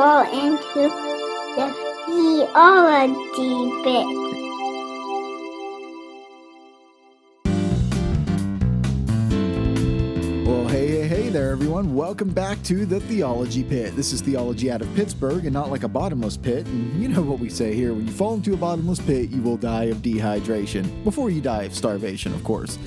[0.00, 0.88] into
[1.56, 1.74] the
[2.06, 4.06] theology bit.
[10.46, 11.94] Well, hey, hey, hey there, everyone.
[11.94, 13.94] Welcome back to the Theology Pit.
[13.94, 16.66] This is theology out of Pittsburgh and not like a bottomless pit.
[16.66, 19.42] And you know what we say here when you fall into a bottomless pit, you
[19.42, 21.04] will die of dehydration.
[21.04, 22.78] Before you die of starvation, of course.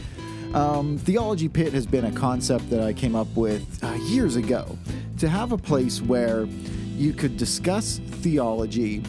[0.56, 4.80] Um, theology Pit has been a concept that I came up with uh, years ago
[5.20, 6.48] to have a place where
[6.96, 9.04] you could discuss theology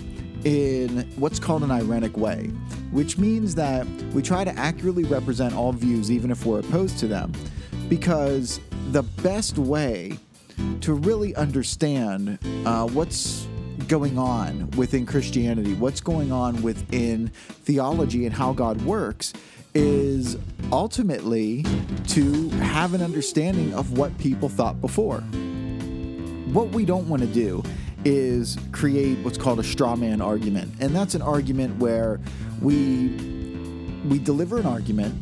[0.45, 2.47] in what's called an irenic way,
[2.91, 7.07] which means that we try to accurately represent all views, even if we're opposed to
[7.07, 7.33] them
[7.89, 10.19] because the best way
[10.81, 13.47] to really understand uh, what's
[13.89, 19.33] going on within Christianity, what's going on within theology, and how God works
[19.75, 20.37] is
[20.73, 21.65] ultimately
[22.09, 25.23] to have an understanding of what people thought before.
[26.55, 27.65] What we don't want to do
[28.05, 32.21] is create what's called a straw man argument, and that's an argument where
[32.63, 33.09] we
[34.09, 35.17] we deliver an argument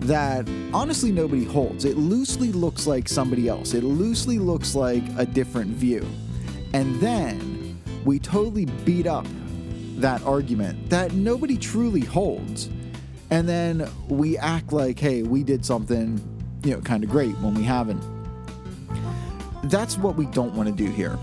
[0.00, 1.86] that honestly nobody holds.
[1.86, 6.06] It loosely looks like somebody else, it loosely looks like a different view.
[6.74, 9.26] And then we totally beat up
[9.96, 12.68] that argument that nobody truly holds.
[13.30, 16.20] And then we act like, hey, we did something,
[16.64, 18.19] you know, kind of great when we haven't.
[19.64, 21.18] That's what we don't want to do here.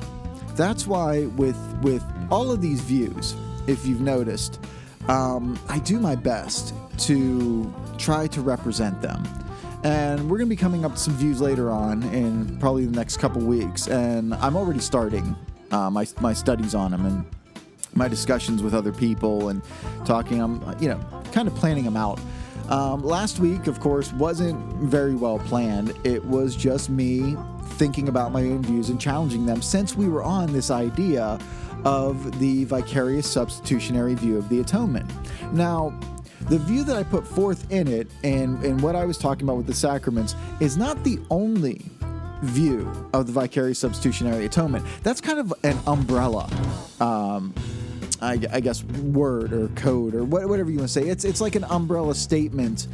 [0.55, 3.35] That's why with with all of these views,
[3.67, 4.59] if you've noticed,
[5.07, 9.23] um, I do my best to try to represent them.
[9.83, 12.95] And we're going to be coming up with some views later on in probably the
[12.95, 13.87] next couple weeks.
[13.87, 15.35] And I'm already starting
[15.71, 17.25] uh, my, my studies on them and
[17.93, 19.61] my discussions with other people and
[20.05, 20.99] talking, I'm, you know,
[21.31, 22.19] kind of planning them out.
[22.69, 25.93] Um, last week, of course, wasn't very well planned.
[26.03, 27.37] It was just me
[27.73, 31.39] thinking about my own views and challenging them since we were on this idea
[31.85, 35.09] of the vicarious substitutionary view of the atonement.
[35.53, 35.97] Now,
[36.49, 39.57] the view that I put forth in it and, and what I was talking about
[39.57, 41.85] with the sacraments is not the only
[42.41, 44.85] view of the vicarious substitutionary atonement.
[45.03, 46.49] That's kind of an umbrella,
[47.01, 47.53] um,
[48.21, 51.07] I, I, guess, word or code or whatever you want to say.
[51.07, 52.87] It's it's like an umbrella statement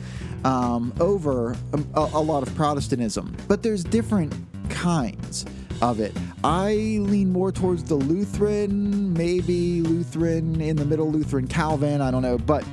[0.45, 4.33] um, over a, a lot of Protestantism, but there's different
[4.69, 5.45] kinds
[5.81, 6.15] of it.
[6.43, 12.01] I lean more towards the Lutheran, maybe Lutheran in the middle, Lutheran Calvin.
[12.01, 12.65] I don't know, but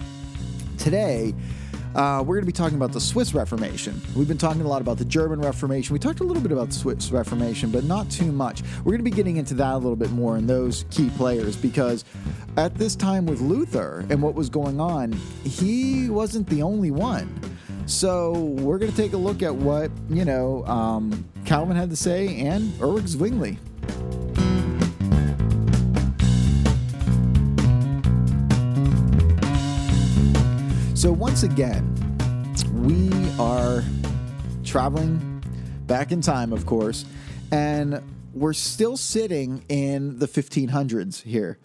[0.79, 1.35] today
[1.95, 4.01] uh, we're going to be talking about the Swiss Reformation.
[4.15, 5.93] We've been talking a lot about the German Reformation.
[5.93, 8.63] We talked a little bit about the Swiss Reformation, but not too much.
[8.79, 11.57] We're going to be getting into that a little bit more in those key players
[11.57, 12.05] because
[12.57, 15.13] at this time with Luther and what was going on,
[15.43, 17.29] he wasn't the only one.
[17.91, 21.97] So we're going to take a look at what, you know, um, Calvin had to
[21.97, 23.59] say and Ulrich Zwingli.
[30.97, 31.93] So, once again,
[32.75, 33.83] we are
[34.65, 35.43] traveling
[35.89, 37.05] back in time, of course,
[37.51, 38.01] and
[38.33, 41.59] we're still sitting in the 1500s here.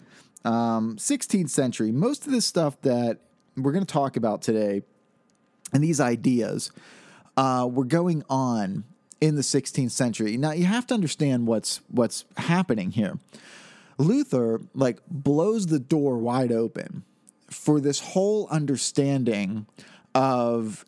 [0.44, 1.92] Um, 16th century.
[1.92, 3.20] Most of this stuff that
[3.56, 4.82] we're going to talk about today
[5.72, 6.70] and these ideas
[7.36, 8.84] uh, were going on
[9.20, 10.36] in the 16th century.
[10.36, 13.18] Now, you have to understand what's what's happening here.
[13.98, 17.04] Luther like blows the door wide open
[17.50, 19.66] for this whole understanding
[20.14, 20.84] of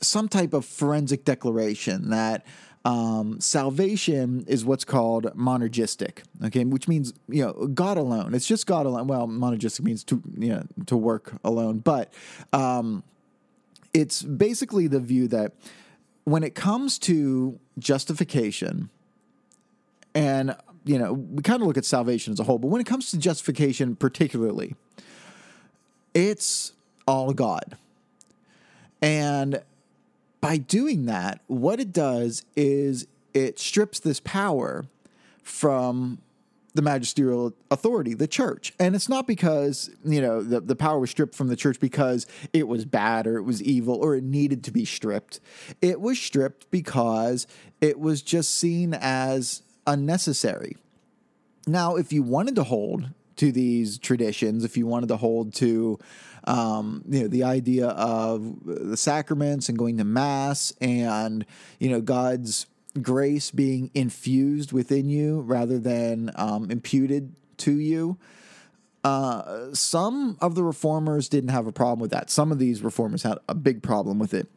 [0.00, 2.44] some type of forensic declaration that
[2.84, 8.34] um, salvation is what's called monergistic, okay, which means you know God alone.
[8.34, 9.06] It's just God alone.
[9.06, 12.12] Well, monergistic means to you know to work alone, but
[12.52, 13.04] um,
[13.92, 15.52] it's basically the view that
[16.24, 18.90] when it comes to justification,
[20.14, 22.86] and you know we kind of look at salvation as a whole, but when it
[22.86, 24.74] comes to justification particularly,
[26.14, 26.72] it's
[27.06, 27.76] all God.
[29.00, 29.62] And
[30.40, 34.86] by doing that, what it does is it strips this power
[35.42, 36.18] from
[36.74, 38.72] the magisterial authority, the church.
[38.78, 42.26] And it's not because, you know, the, the power was stripped from the church because
[42.52, 45.40] it was bad or it was evil or it needed to be stripped.
[45.82, 47.46] It was stripped because
[47.80, 50.76] it was just seen as unnecessary.
[51.66, 55.98] Now, if you wanted to hold to these traditions, if you wanted to hold to
[56.44, 61.46] um, you know the idea of the sacraments and going to mass and
[61.78, 62.66] you know God's
[63.00, 68.18] grace being infused within you rather than um, imputed to you.
[69.04, 72.30] Uh, some of the reformers didn't have a problem with that.
[72.30, 74.48] Some of these reformers had a big problem with it.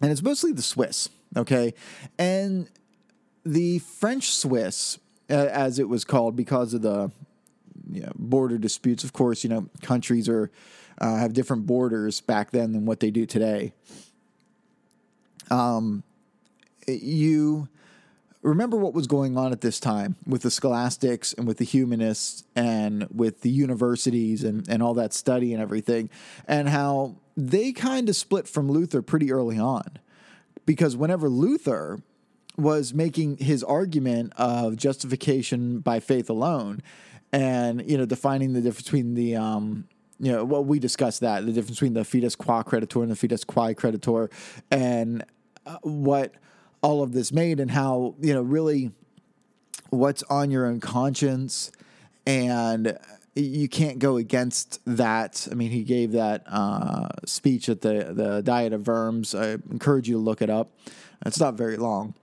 [0.00, 1.74] And it's mostly the Swiss, okay?
[2.18, 2.68] And
[3.44, 7.10] the French Swiss as it was called, because of the
[7.90, 9.04] you know, border disputes.
[9.04, 10.50] Of course, you know countries are
[10.98, 13.72] uh, have different borders back then than what they do today.
[15.50, 16.02] Um,
[16.86, 17.68] you
[18.42, 22.44] remember what was going on at this time with the scholastics and with the humanists
[22.54, 26.10] and with the universities and, and all that study and everything,
[26.46, 29.98] and how they kind of split from Luther pretty early on.
[30.66, 32.00] Because whenever Luther
[32.56, 36.82] was making his argument of justification by faith alone,
[37.32, 39.88] and you know defining the difference between the um,
[40.20, 43.16] you know well we discussed that the difference between the fides qua creditur and the
[43.16, 44.30] fides quae creditur,
[44.70, 45.24] and
[45.66, 46.34] uh, what
[46.84, 48.92] all of this made and how you know really
[49.88, 51.72] what's on your own conscience
[52.26, 52.98] and
[53.34, 55.48] you can't go against that.
[55.50, 59.34] I mean, he gave that uh, speech at the the Diet of Worms.
[59.34, 60.72] I encourage you to look it up.
[61.24, 62.14] It's not very long.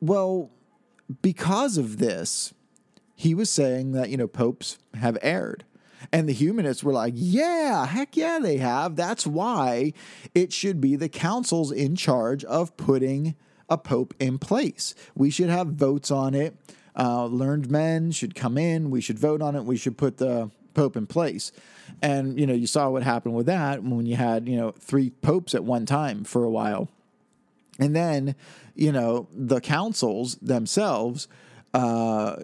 [0.00, 0.50] Well,
[1.22, 2.52] because of this,
[3.16, 5.64] he was saying that, you know, popes have erred.
[6.12, 8.96] And the humanists were like, yeah, heck yeah, they have.
[8.96, 9.92] That's why
[10.34, 13.34] it should be the councils in charge of putting
[13.68, 14.94] a pope in place.
[15.14, 16.56] We should have votes on it.
[16.96, 18.90] Uh, learned men should come in.
[18.90, 19.64] We should vote on it.
[19.64, 21.52] We should put the pope in place.
[22.00, 25.10] And, you know, you saw what happened with that when you had, you know, three
[25.10, 26.88] popes at one time for a while.
[27.78, 28.34] And then,
[28.74, 31.28] you know, the councils themselves
[31.74, 32.36] uh,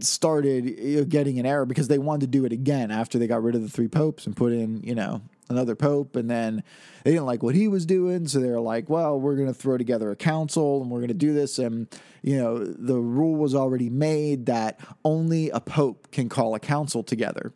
[0.00, 3.54] started getting an error because they wanted to do it again after they got rid
[3.54, 6.16] of the three popes and put in, you know, another pope.
[6.16, 6.62] And then
[7.04, 8.28] they didn't like what he was doing.
[8.28, 11.08] So they were like, well, we're going to throw together a council and we're going
[11.08, 11.58] to do this.
[11.58, 11.88] And,
[12.22, 17.02] you know, the rule was already made that only a pope can call a council
[17.02, 17.52] together.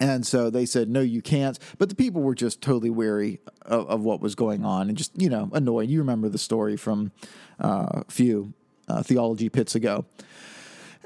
[0.00, 1.58] And so they said, no, you can't.
[1.78, 5.12] But the people were just totally weary of, of what was going on and just,
[5.20, 5.88] you know, annoyed.
[5.88, 7.12] You remember the story from
[7.60, 8.52] uh, a few
[8.88, 10.04] uh, theology pits ago.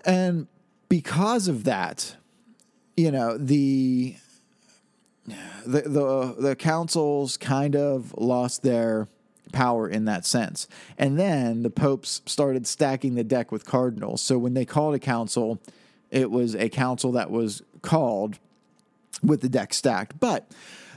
[0.05, 0.47] And
[0.89, 2.17] because of that,
[2.97, 4.17] you know, the
[5.67, 9.09] the the, the councils kind of lost their
[9.53, 10.69] power in that sense.
[10.99, 14.23] And then the popes started stacking the deck with cardinals.
[14.23, 15.61] So when they called a council,
[16.11, 18.39] it was a council that was called
[19.23, 20.21] with the deck stacked.
[20.21, 20.51] But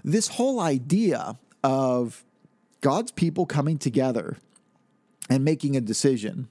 [0.04, 2.24] this whole idea of
[2.82, 4.38] God's people coming together
[5.30, 6.48] and making a decision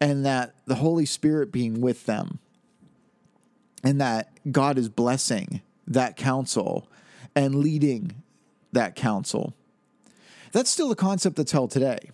[0.00, 2.38] and that the Holy Spirit being with them,
[3.82, 6.88] and that God is blessing that council
[7.34, 8.22] and leading
[8.72, 9.54] that council.
[10.52, 12.10] That's still a concept that's held today.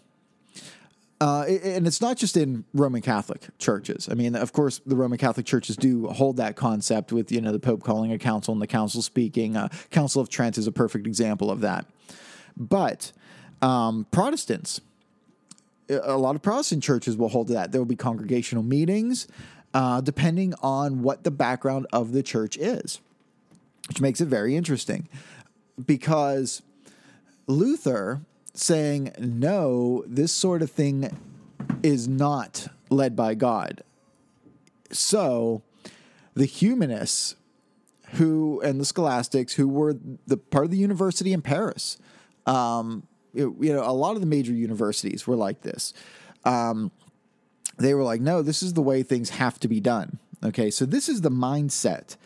[1.18, 4.06] Uh, and it's not just in Roman Catholic churches.
[4.10, 7.52] I mean, of course, the Roman Catholic churches do hold that concept with you know
[7.52, 9.56] the Pope calling a council and the council speaking.
[9.56, 11.86] Uh, council of Trent is a perfect example of that.
[12.54, 13.12] But
[13.62, 14.82] um, Protestants
[15.88, 17.72] a lot of Protestant churches will hold to that.
[17.72, 19.28] There will be congregational meetings,
[19.74, 23.00] uh, depending on what the background of the church is,
[23.88, 25.08] which makes it very interesting
[25.84, 26.62] because
[27.46, 28.22] Luther
[28.54, 31.16] saying, no, this sort of thing
[31.82, 33.82] is not led by God.
[34.90, 35.62] So
[36.34, 37.36] the humanists
[38.12, 39.96] who and the scholastics who were
[40.26, 41.98] the part of the university in Paris
[42.46, 43.02] um,
[43.36, 45.92] you know, a lot of the major universities were like this.
[46.44, 46.90] Um,
[47.76, 50.18] they were like, no, this is the way things have to be done.
[50.44, 52.16] Okay, so this is the mindset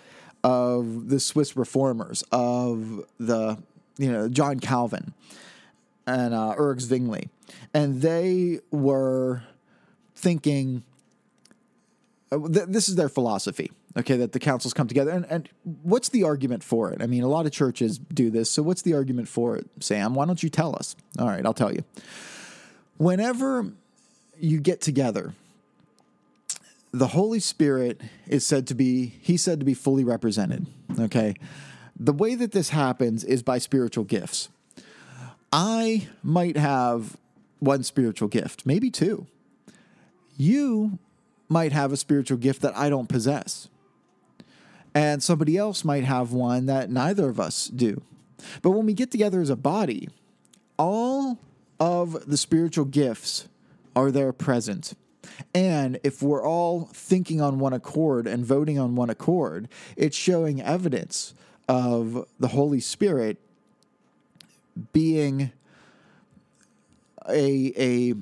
[0.43, 3.59] of the Swiss reformers, of the,
[3.99, 5.13] you know, John Calvin
[6.07, 7.29] and uh, Ulrich Zwingli.
[7.75, 9.43] And they were
[10.15, 10.83] thinking,
[12.33, 15.11] uh, th- this is their philosophy okay, that the councils come together.
[15.11, 15.49] And, and
[15.83, 17.03] what's the argument for it?
[17.03, 18.51] I mean, a lot of churches do this.
[18.51, 20.15] So what's the argument for it, Sam?
[20.15, 20.97] Why don't you tell us?
[21.19, 21.85] All right, I'll tell you.
[22.97, 23.73] Whenever
[24.39, 25.35] you get together,
[26.93, 30.67] the Holy Spirit is said to be, he's said to be fully represented,
[30.99, 31.35] okay?
[31.99, 34.49] The way that this happens is by spiritual gifts.
[35.53, 37.17] I might have
[37.59, 39.27] one spiritual gift, maybe two.
[40.37, 40.99] You
[41.49, 43.69] might have a spiritual gift that I don't possess
[44.95, 48.03] and somebody else might have one that neither of us do.
[48.63, 50.09] But when we get together as a body,
[50.79, 51.39] all
[51.79, 53.49] of the spiritual gifts
[53.95, 54.95] are there present.
[55.55, 60.61] And if we're all thinking on one accord and voting on one accord, it's showing
[60.61, 61.35] evidence
[61.69, 63.39] of the Holy Spirit
[64.93, 65.53] being
[67.29, 68.15] a, a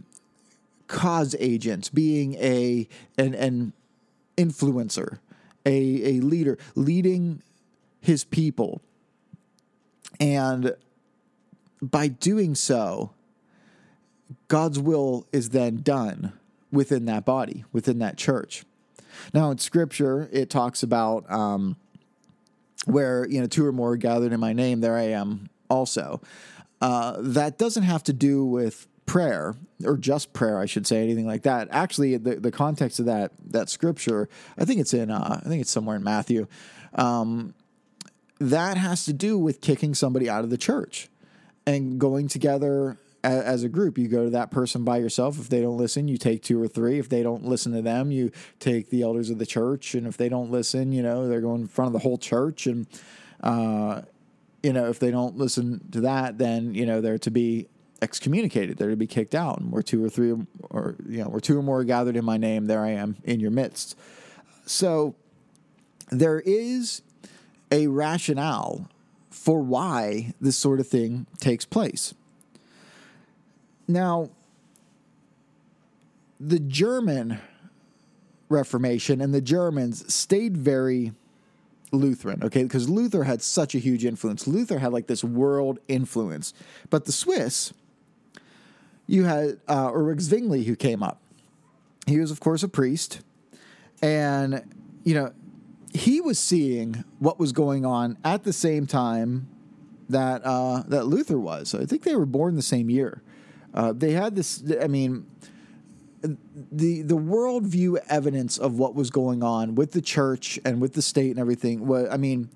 [0.86, 3.72] cause agent, being a an, an
[4.36, 5.18] influencer
[5.68, 7.42] a, a leader leading
[8.00, 8.80] his people.
[10.18, 10.74] And
[11.80, 13.12] by doing so,
[14.48, 16.32] God's will is then done
[16.72, 18.64] within that body, within that church.
[19.34, 21.76] Now, in Scripture, it talks about um,
[22.86, 26.20] where you know two or more are gathered in my name, there I am also.
[26.80, 31.26] Uh, that doesn't have to do with prayer or just prayer, I should say, anything
[31.26, 31.68] like that.
[31.70, 35.60] Actually, the, the context of that that scripture, I think it's in, uh, I think
[35.60, 36.46] it's somewhere in Matthew.
[36.94, 37.54] Um,
[38.38, 41.08] that has to do with kicking somebody out of the church
[41.66, 43.98] and going together as, as a group.
[43.98, 45.40] You go to that person by yourself.
[45.40, 46.98] If they don't listen, you take two or three.
[46.98, 49.94] If they don't listen to them, you take the elders of the church.
[49.94, 52.66] And if they don't listen, you know, they're going in front of the whole church.
[52.66, 52.86] And,
[53.42, 54.02] uh,
[54.62, 57.68] you know, if they don't listen to that, then, you know, they're to be
[58.00, 58.76] excommunicated.
[58.76, 59.58] They're to be kicked out.
[59.58, 60.34] And where two or three,
[60.70, 63.16] or, you know, where two or more are gathered in my name, there I am
[63.24, 63.96] in your midst.
[64.66, 65.14] So
[66.10, 67.02] there is
[67.70, 68.88] a rationale
[69.30, 72.14] for why this sort of thing takes place.
[73.86, 74.30] Now,
[76.40, 77.40] the German
[78.48, 81.12] Reformation and the Germans stayed very
[81.90, 84.46] Lutheran, okay, because Luther had such a huge influence.
[84.46, 86.52] Luther had like this world influence.
[86.90, 87.72] But the Swiss,
[89.08, 91.20] you had uh, Ulrich Zwingli who came up.
[92.06, 93.22] He was, of course, a priest.
[94.00, 94.62] And,
[95.02, 95.32] you know,
[95.92, 99.48] he was seeing what was going on at the same time
[100.08, 101.74] that uh, that Luther was.
[101.74, 103.22] I think they were born the same year.
[103.74, 104.62] Uh, they had this.
[104.80, 105.26] I mean,
[106.22, 111.02] the the worldview evidence of what was going on with the church and with the
[111.02, 111.86] state and everything.
[111.86, 112.50] Was, I mean,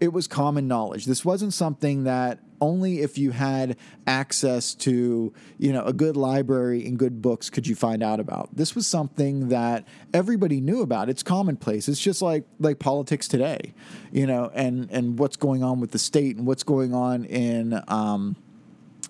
[0.00, 1.04] it was common knowledge.
[1.04, 6.86] This wasn't something that only if you had access to you know a good library
[6.86, 11.08] and good books could you find out about this was something that everybody knew about
[11.08, 13.72] it's commonplace it's just like like politics today
[14.12, 17.80] you know and and what's going on with the state and what's going on in
[17.88, 18.36] um,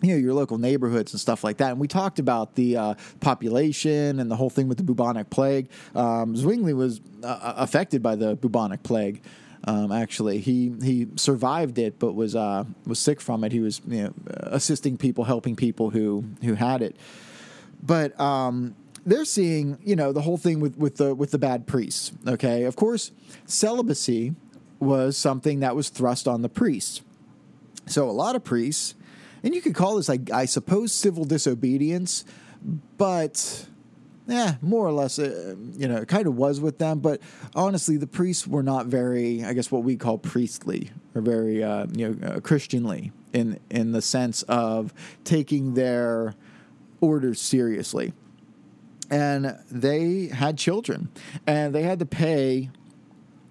[0.02, 1.70] you know your local neighborhoods and stuff like that.
[1.70, 5.70] And we talked about the uh, population and the whole thing with the bubonic plague.
[5.94, 9.22] Um, Zwingli was uh, affected by the bubonic plague.
[9.66, 13.52] Um, actually, he he survived it, but was uh, was sick from it.
[13.52, 16.96] He was you know, assisting people, helping people who who had it.
[17.82, 21.66] But um, they're seeing you know the whole thing with with the with the bad
[21.66, 22.12] priests.
[22.26, 23.11] Okay, of course,
[23.46, 24.35] celibacy
[24.78, 27.02] was something that was thrust on the priests.
[27.87, 28.94] So a lot of priests
[29.46, 32.25] and you could call this, like, I suppose, civil disobedience,
[32.99, 33.66] but
[34.26, 36.99] yeah, more or less, uh, you know, it kind of was with them.
[36.99, 37.21] But
[37.54, 41.87] honestly, the priests were not very, I guess, what we call priestly or very, uh,
[41.92, 44.92] you know, uh, Christianly in in the sense of
[45.25, 46.35] taking their
[47.00, 48.12] orders seriously.
[49.09, 51.09] And they had children,
[51.47, 52.71] and they had to pay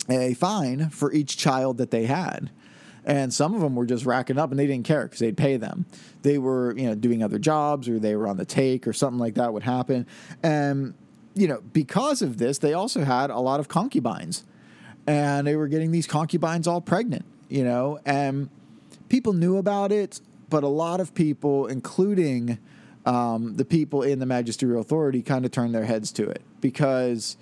[0.09, 2.51] a fine for each child that they had
[3.05, 5.57] and some of them were just racking up and they didn't care because they'd pay
[5.57, 5.85] them
[6.23, 9.19] they were you know doing other jobs or they were on the take or something
[9.19, 10.05] like that would happen
[10.43, 10.93] and
[11.35, 14.43] you know because of this they also had a lot of concubines
[15.07, 18.49] and they were getting these concubines all pregnant you know and
[19.07, 20.19] people knew about it
[20.49, 22.57] but a lot of people including
[23.05, 27.37] um, the people in the magisterial authority kind of turned their heads to it because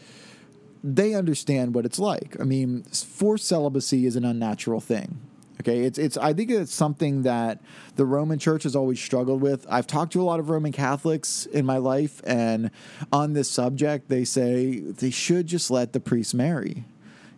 [0.83, 2.35] they understand what it's like.
[2.39, 5.19] I mean, forced celibacy is an unnatural thing.
[5.63, 6.17] Okay, it's it's.
[6.17, 7.61] I think it's something that
[7.95, 9.65] the Roman Church has always struggled with.
[9.69, 12.69] I've talked to a lot of Roman Catholics in my life, and
[13.13, 16.83] on this subject, they say they should just let the priests marry.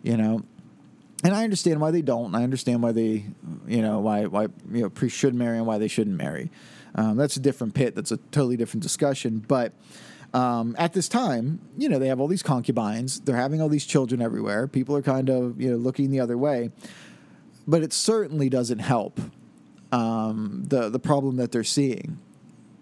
[0.02, 0.42] You know,
[1.22, 2.34] and I understand why they don't.
[2.34, 3.26] I understand why they,
[3.68, 6.50] you know, why why you know priests should marry and why they shouldn't marry.
[6.96, 7.94] Um, that's a different pit.
[7.94, 9.38] That's a totally different discussion.
[9.46, 9.72] But
[10.34, 13.20] um, at this time, you know, they have all these concubines.
[13.20, 14.66] They're having all these children everywhere.
[14.66, 16.72] People are kind of you know looking the other way
[17.66, 19.20] but it certainly doesn't help
[19.92, 22.18] um, the the problem that they're seeing.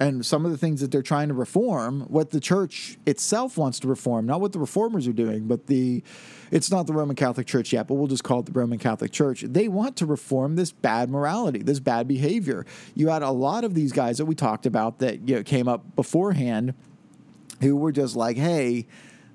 [0.01, 3.79] And some of the things that they're trying to reform, what the church itself wants
[3.81, 6.03] to reform, not what the reformers are doing, but the
[6.51, 9.13] it's not the Roman Catholic Church yet, but we'll just call it the Roman Catholic
[9.13, 9.43] Church.
[9.43, 12.67] They want to reform this bad morality, this bad behavior.
[12.95, 15.69] You had a lot of these guys that we talked about that you know, came
[15.69, 16.75] up beforehand
[17.61, 18.87] who were just like, hey,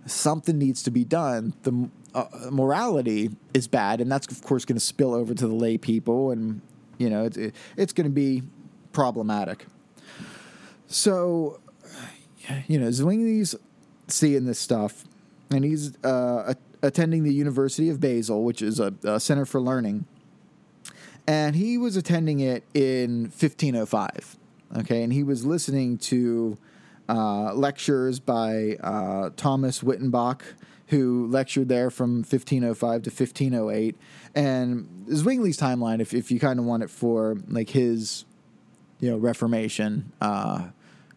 [0.06, 1.54] something needs to be done.
[1.64, 5.54] The uh, morality is bad, and that's of course going to spill over to the
[5.54, 6.62] lay people, and
[6.98, 8.44] you know it's it, it's going to be
[8.92, 9.66] problematic.
[10.88, 11.60] So,
[12.68, 13.56] you know, Zwingli's
[14.08, 15.04] seeing this stuff,
[15.52, 20.06] and he's uh, attending the University of Basel, which is a, a center for learning,
[21.28, 24.38] and he was attending it in 1505.
[24.78, 26.58] Okay, and he was listening to
[27.10, 30.42] uh, lectures by uh, Thomas Wyttenbach,
[30.88, 33.98] who lectured there from 1505 to 1508.
[34.36, 38.26] And Zwingli's timeline, if, if you kind of want it for like his,
[39.00, 40.68] you know, Reformation, uh,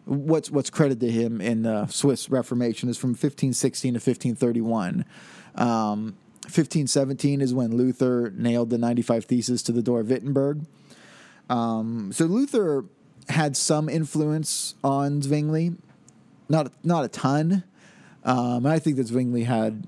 [0.05, 5.05] what's what's credited to him in the Swiss Reformation is from 1516 to 1531.
[5.55, 10.65] Um, 1517 is when Luther nailed the 95 Theses to the door of Wittenberg.
[11.49, 12.85] Um, so Luther
[13.29, 15.75] had some influence on Zwingli,
[16.49, 17.63] not not a ton.
[18.23, 19.85] Um, I think that Zwingli had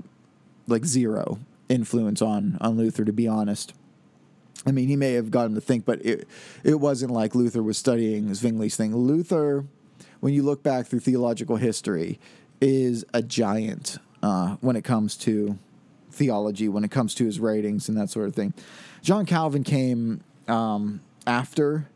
[0.68, 1.40] like zero
[1.70, 3.74] influence on on Luther, to be honest.
[4.68, 6.28] I mean, he may have got him to think, but it
[6.64, 8.96] it wasn't like Luther was studying Zwingli's thing.
[8.96, 9.66] Luther,
[10.20, 12.20] when you look back through theological history,
[12.62, 15.58] is a giant uh, when it comes to
[16.12, 18.54] theology, when it comes to his writings and that sort of thing.
[19.02, 21.88] John Calvin came um, after,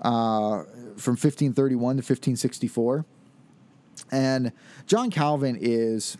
[0.00, 0.64] uh,
[0.98, 3.04] from 1531 to 1564.
[4.10, 4.52] And
[4.86, 6.16] John Calvin is,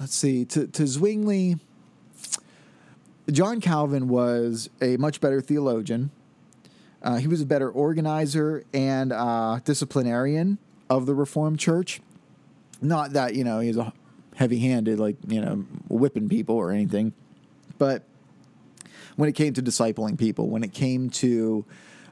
[0.00, 1.56] let's see, to, to Zwingli,
[3.30, 6.10] John Calvin was a much better theologian.
[7.02, 10.58] Uh, he was a better organizer and uh, disciplinarian
[10.90, 12.00] of the Reformed Church.
[12.82, 13.92] Not that, you know, he's a
[14.36, 17.12] heavy handed, like, you know, whipping people or anything.
[17.78, 18.04] But
[19.16, 21.64] when it came to discipling people, when it came to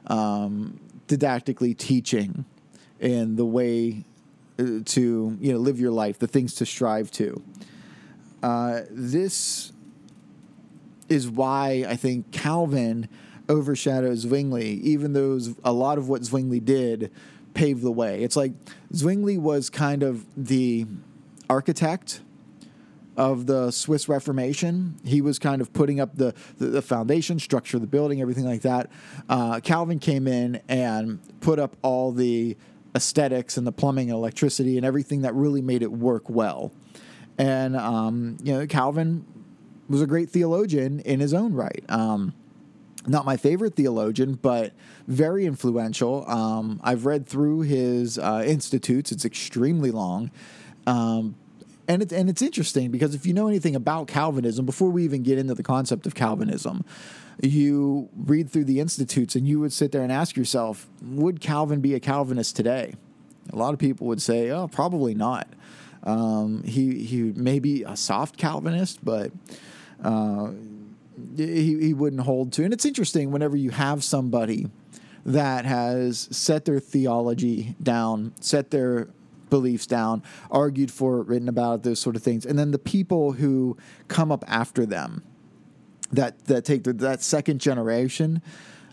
[0.07, 2.45] um, didactically teaching
[2.99, 4.03] and the way
[4.59, 7.41] uh, to you know live your life, the things to strive to.
[8.41, 9.71] Uh, this
[11.09, 13.07] is why I think Calvin
[13.49, 17.11] overshadows Zwingli, even though a lot of what Zwingli did
[17.53, 18.23] paved the way.
[18.23, 18.53] It's like
[18.93, 20.87] Zwingli was kind of the
[21.49, 22.21] architect
[23.17, 24.99] of the Swiss Reformation.
[25.03, 28.61] He was kind of putting up the, the, the foundation, structure the building, everything like
[28.61, 28.89] that.
[29.29, 32.57] Uh, Calvin came in and put up all the
[32.95, 36.71] aesthetics and the plumbing and electricity and everything that really made it work well.
[37.37, 39.25] And, um, you know, Calvin
[39.89, 41.83] was a great theologian in his own right.
[41.89, 42.33] Um,
[43.05, 44.73] not my favorite theologian, but
[45.07, 46.29] very influential.
[46.29, 50.31] Um, I've read through his uh, institutes, it's extremely long.
[50.87, 51.35] Um,
[51.87, 55.23] and it's and it's interesting because if you know anything about Calvinism, before we even
[55.23, 56.85] get into the concept of Calvinism,
[57.41, 61.81] you read through the institutes and you would sit there and ask yourself, would Calvin
[61.81, 62.95] be a Calvinist today?
[63.51, 65.47] A lot of people would say, oh, probably not.
[66.03, 69.31] Um, he he may be a soft Calvinist, but
[70.03, 70.51] uh,
[71.35, 72.63] he he wouldn't hold to.
[72.63, 74.69] And it's interesting whenever you have somebody
[75.25, 79.07] that has set their theology down, set their
[79.53, 82.43] beliefs down, argued for it, written about those sort of things.
[82.43, 85.21] And then the people who come up after them
[86.11, 88.41] that, that take the, that second generation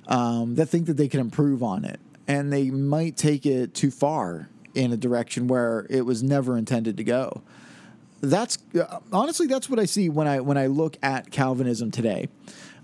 [0.07, 1.99] um, that think that they can improve on it.
[2.29, 6.99] And they might take it too far in a direction where it was never intended
[6.99, 7.43] to go.
[8.21, 8.59] That's
[9.11, 12.29] honestly that's what I see when I when I look at Calvinism today.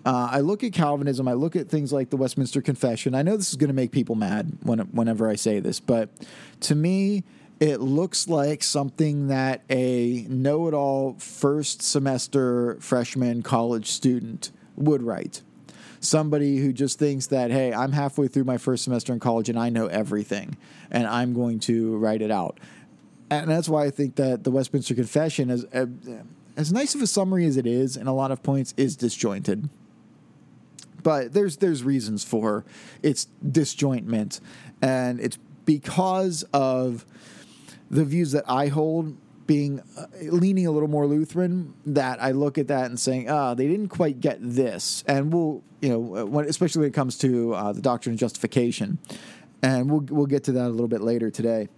[0.07, 1.27] Uh, I look at Calvinism.
[1.27, 3.13] I look at things like the Westminster Confession.
[3.13, 6.11] I know this is going to make people mad when, whenever I say this, but
[6.61, 7.25] to me,
[7.59, 15.03] it looks like something that a know it all first semester freshman college student would
[15.03, 15.43] write.
[16.01, 19.59] Somebody who just thinks that, hey, I'm halfway through my first semester in college and
[19.59, 20.57] I know everything
[20.91, 22.61] and I'm going to write it out.
[23.31, 25.87] And that's why I think that the Westminster Confession, is, uh,
[26.57, 29.69] as nice of a summary as it is in a lot of points, is disjointed.
[31.03, 32.65] But there's there's reasons for
[33.03, 34.41] its disjointment,
[34.83, 37.05] and it's because of
[37.91, 42.59] the views that I hold being uh, leaning a little more Lutheran that I look
[42.59, 45.05] at that and saying, ah, they didn't quite get this.
[45.07, 48.19] And we'll, you know, uh, when, especially when it comes to uh, the doctrine of
[48.19, 48.99] justification.
[49.63, 51.69] And we'll, we'll get to that a little bit later today.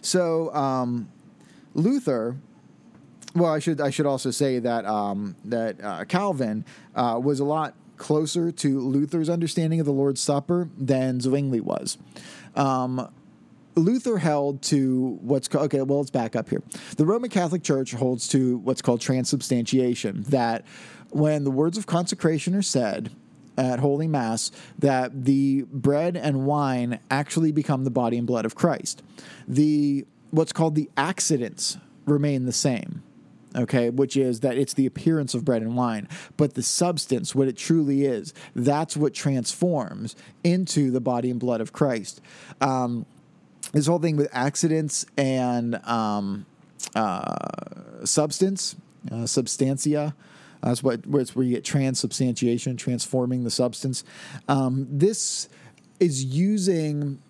[0.00, 1.10] So, um,
[1.74, 2.36] Luther,
[3.34, 7.44] well, I should I should also say that um, that uh, Calvin uh, was a
[7.44, 11.98] lot closer to Luther's understanding of the Lord's Supper than Zwingli was.
[12.54, 13.12] Um,
[13.78, 16.62] Luther held to what's called, okay, well, let's back up here.
[16.96, 20.66] The Roman Catholic Church holds to what's called transubstantiation, that
[21.10, 23.10] when the words of consecration are said,
[23.58, 28.54] at Holy Mass that the bread and wine actually become the body and blood of
[28.54, 29.02] Christ.
[29.46, 33.02] The what's called the accidents remain the same.
[33.56, 37.48] Okay, which is that it's the appearance of bread and wine, but the substance, what
[37.48, 40.14] it truly is, that's what transforms
[40.44, 42.20] into the body and blood of Christ.
[42.60, 43.06] Um,
[43.72, 46.46] this whole thing with accidents and um,
[46.94, 48.76] uh, substance,
[49.10, 50.14] uh, substantia.
[50.62, 54.02] That's what where it's where you get transubstantiation, transforming the substance.
[54.48, 55.48] Um, this
[56.00, 57.20] is using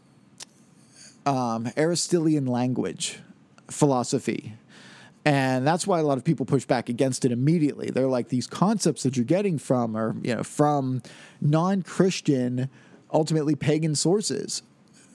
[1.26, 3.20] um, Aristotelian language,
[3.70, 4.54] philosophy.
[5.24, 7.90] And that's why a lot of people push back against it immediately.
[7.90, 11.02] They're like, these concepts that you're getting from are, you know, from
[11.42, 12.70] non Christian,
[13.12, 14.62] ultimately pagan sources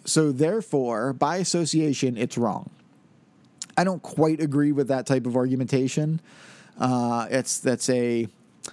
[0.06, 2.70] So therefore, by association, it's wrong.
[3.78, 6.22] I don't quite agree with that type of argumentation.
[6.80, 8.72] Uh, it's that's a I'm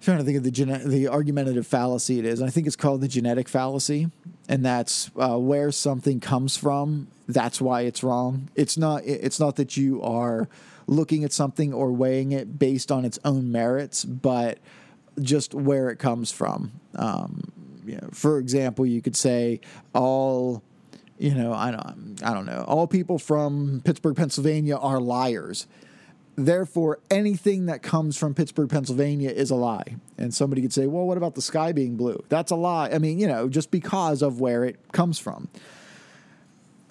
[0.00, 2.40] trying to think of the gene- the argumentative fallacy it is.
[2.40, 4.10] And I think it's called the genetic fallacy,
[4.48, 7.08] and that's uh, where something comes from.
[7.28, 8.48] That's why it's wrong.
[8.54, 9.04] It's not.
[9.04, 10.48] It's not that you are
[10.86, 14.58] looking at something or weighing it based on its own merits, but
[15.20, 16.72] just where it comes from.
[16.94, 17.52] Um,
[17.86, 19.60] you know, for example, you could say
[19.94, 20.62] all
[21.18, 22.64] you know, I don't, I don't know.
[22.66, 25.66] All people from Pittsburgh, Pennsylvania are liars.
[26.36, 29.96] Therefore, anything that comes from Pittsburgh, Pennsylvania is a lie.
[30.18, 32.22] And somebody could say, well, what about the sky being blue?
[32.28, 32.90] That's a lie.
[32.90, 35.48] I mean, you know, just because of where it comes from.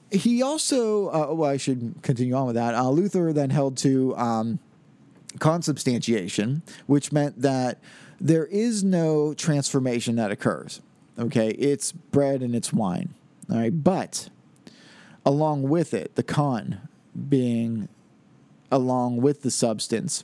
[0.09, 2.73] He also, uh, well, I should continue on with that.
[2.73, 4.59] Uh, Luther then held to um,
[5.39, 7.79] consubstantiation, which meant that
[8.19, 10.81] there is no transformation that occurs.
[11.17, 13.13] Okay, it's bread and it's wine.
[13.49, 14.29] All right, but
[15.25, 16.87] along with it, the con
[17.29, 17.87] being
[18.71, 20.23] along with the substance,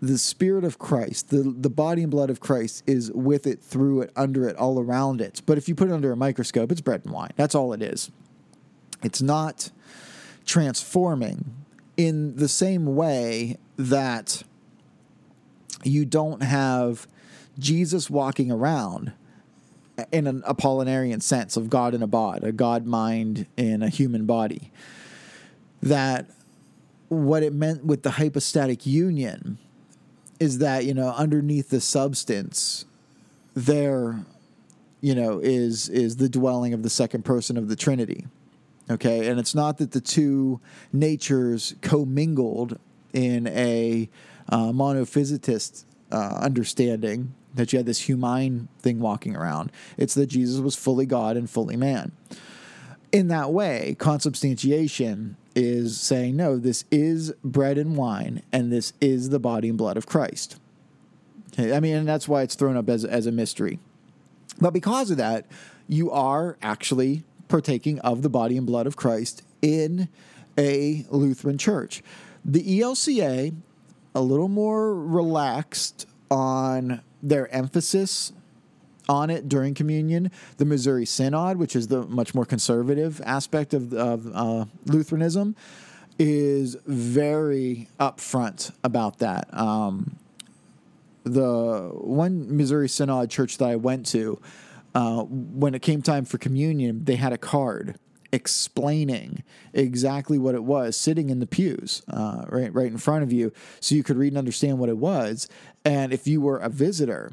[0.00, 4.02] the spirit of Christ, the, the body and blood of Christ is with it, through
[4.02, 5.42] it, under it, all around it.
[5.44, 7.32] But if you put it under a microscope, it's bread and wine.
[7.36, 8.10] That's all it is.
[9.02, 9.70] It's not
[10.46, 11.54] transforming
[11.96, 14.42] in the same way that
[15.82, 17.06] you don't have
[17.58, 19.12] Jesus walking around
[20.12, 24.26] in an Apollinarian sense of God in a bod, a God mind in a human
[24.26, 24.70] body.
[25.82, 26.26] That
[27.08, 29.58] what it meant with the hypostatic union
[30.38, 32.84] is that, you know, underneath the substance,
[33.54, 34.20] there,
[35.00, 38.26] you know, is is the dwelling of the second person of the Trinity.
[38.90, 40.60] Okay, and it's not that the two
[40.92, 42.78] natures commingled
[43.12, 44.08] in a
[44.48, 49.72] uh, monophysitist uh, understanding that you had this humane thing walking around.
[49.96, 52.12] It's that Jesus was fully God and fully man.
[53.12, 59.30] In that way, consubstantiation is saying, no, this is bread and wine, and this is
[59.30, 60.60] the body and blood of Christ.
[61.52, 63.80] Okay, I mean, and that's why it's thrown up as, as a mystery.
[64.60, 65.46] But because of that,
[65.88, 70.08] you are actually partaking of the body and blood of Christ in
[70.56, 72.02] a Lutheran church.
[72.44, 73.54] The ELCA,
[74.14, 78.32] a little more relaxed on their emphasis
[79.08, 80.30] on it during communion.
[80.58, 85.56] The Missouri Synod, which is the much more conservative aspect of, of uh, Lutheranism,
[86.18, 89.52] is very upfront about that.
[89.52, 90.16] Um,
[91.24, 94.40] the one Missouri Synod church that I went to,
[94.94, 97.98] uh, when it came time for communion, they had a card
[98.32, 103.32] explaining exactly what it was sitting in the pews uh, right right in front of
[103.32, 105.48] you so you could read and understand what it was.
[105.84, 107.32] And if you were a visitor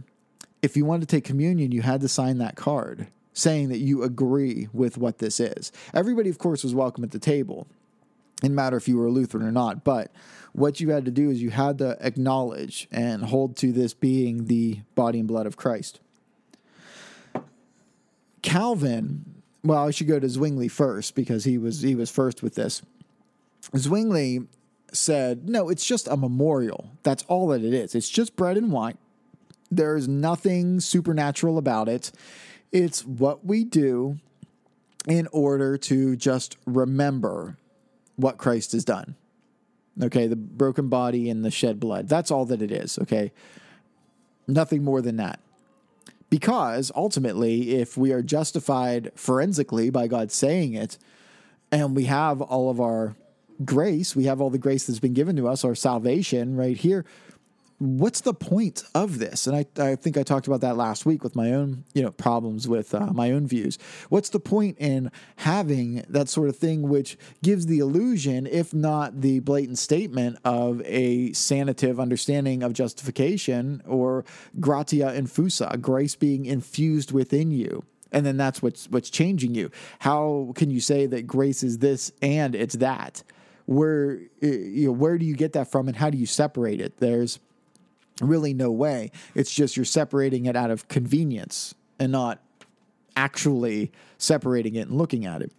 [0.62, 4.02] if you wanted to take communion you had to sign that card saying that you
[4.02, 5.72] agree with what this is.
[5.94, 7.68] Everybody of course was welcome at the table.
[8.42, 10.12] Didn't matter if you were a lutheran or not but
[10.54, 14.46] what you had to do is you had to acknowledge and hold to this being
[14.46, 16.00] the body and blood of christ.
[18.42, 19.37] Calvin
[19.68, 22.82] well, I should go to Zwingli first because he was he was first with this.
[23.76, 24.48] Zwingli
[24.94, 26.92] said, "No, it's just a memorial.
[27.04, 27.94] That's all that it is.
[27.94, 28.98] It's just bread and wine.
[29.70, 32.12] There's nothing supernatural about it.
[32.72, 34.20] It's what we do
[35.08, 37.58] in order to just remember
[38.16, 39.16] what Christ has done.
[40.02, 42.08] Okay, the broken body and the shed blood.
[42.08, 43.32] That's all that it is, okay?
[44.48, 45.40] Nothing more than that.
[46.30, 50.98] Because ultimately, if we are justified forensically by God saying it,
[51.72, 53.16] and we have all of our
[53.63, 57.06] grace, we have all the grace that's been given to us, our salvation right here,
[57.80, 59.46] what's the point of this?
[59.46, 62.12] And I, I think I talked about that last week with my own, you know,
[62.12, 63.78] problems with uh, my own views.
[64.10, 69.22] What's the point in having that sort of thing, which gives the illusion, if not
[69.22, 74.26] the blatant statement of a sanative understanding of justification or
[74.60, 77.84] gratia infusa, grace being infused within you?
[78.12, 79.70] And then that's what's what's changing you.
[80.00, 83.22] How can you say that grace is this and it's that?
[83.66, 86.98] Where you know, where do you get that from, and how do you separate it?
[87.00, 87.38] There's
[88.22, 89.12] really no way.
[89.36, 92.42] It's just you're separating it out of convenience and not
[93.16, 95.52] actually separating it and looking at it.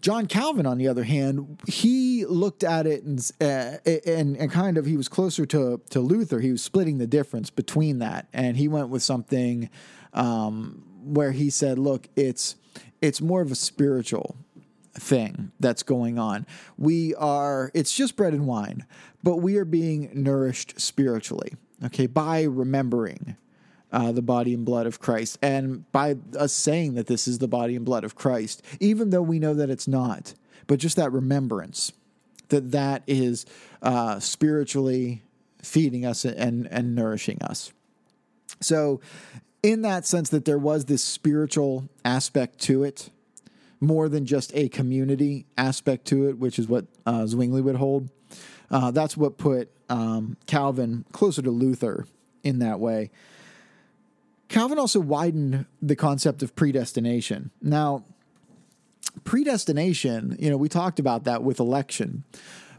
[0.00, 4.78] John Calvin, on the other hand, he looked at it and, uh, and and kind
[4.78, 6.40] of he was closer to to Luther.
[6.40, 9.68] He was splitting the difference between that, and he went with something
[10.14, 12.56] um, where he said, "Look, it's
[13.02, 14.36] it's more of a spiritual
[14.98, 16.46] thing that's going on.
[16.76, 18.86] We are, it's just bread and wine,
[19.22, 21.54] but we are being nourished spiritually,
[21.84, 23.36] okay, by remembering
[23.92, 25.38] uh, the body and blood of Christ.
[25.42, 29.22] And by us saying that this is the body and blood of Christ, even though
[29.22, 30.34] we know that it's not,
[30.66, 31.92] but just that remembrance
[32.48, 33.46] that that is
[33.82, 35.22] uh, spiritually
[35.62, 37.72] feeding us and, and nourishing us.
[38.60, 39.00] So,
[39.62, 43.10] in that sense, that there was this spiritual aspect to it,
[43.80, 48.10] more than just a community aspect to it, which is what uh, Zwingli would hold.
[48.70, 52.06] Uh, that's what put um, Calvin closer to Luther
[52.42, 53.10] in that way.
[54.48, 57.50] Calvin also widened the concept of predestination.
[57.60, 58.04] Now,
[59.24, 62.24] predestination, you know, we talked about that with election,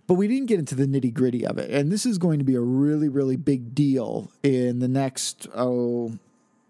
[0.08, 1.70] but we didn't get into the nitty gritty of it.
[1.70, 6.18] And this is going to be a really, really big deal in the next, oh,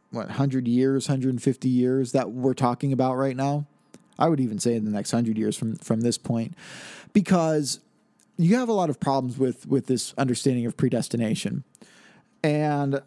[0.09, 3.67] what, 100 years, 150 years that we're talking about right now.
[4.19, 6.56] I would even say in the next 100 years from, from this point,
[7.13, 7.80] because
[8.38, 11.63] you have a lot of problems with, with this understanding of predestination.
[12.43, 13.01] And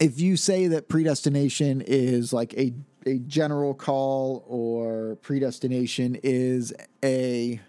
[0.00, 2.72] if you say that predestination is like a
[3.06, 7.60] a general call or predestination is a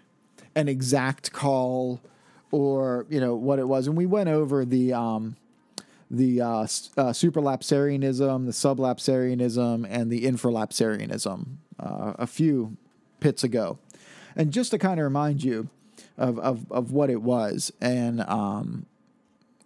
[0.54, 2.00] an exact call
[2.50, 5.36] or you know what it was and we went over the um
[6.10, 7.12] the uh, uh, the
[8.52, 11.46] sublapsarianism, and the infralapsarianism
[11.78, 12.76] uh, a few
[13.20, 13.78] pits ago.
[14.36, 15.68] And just to kind of remind you
[16.16, 18.86] of, of, of what it was and um,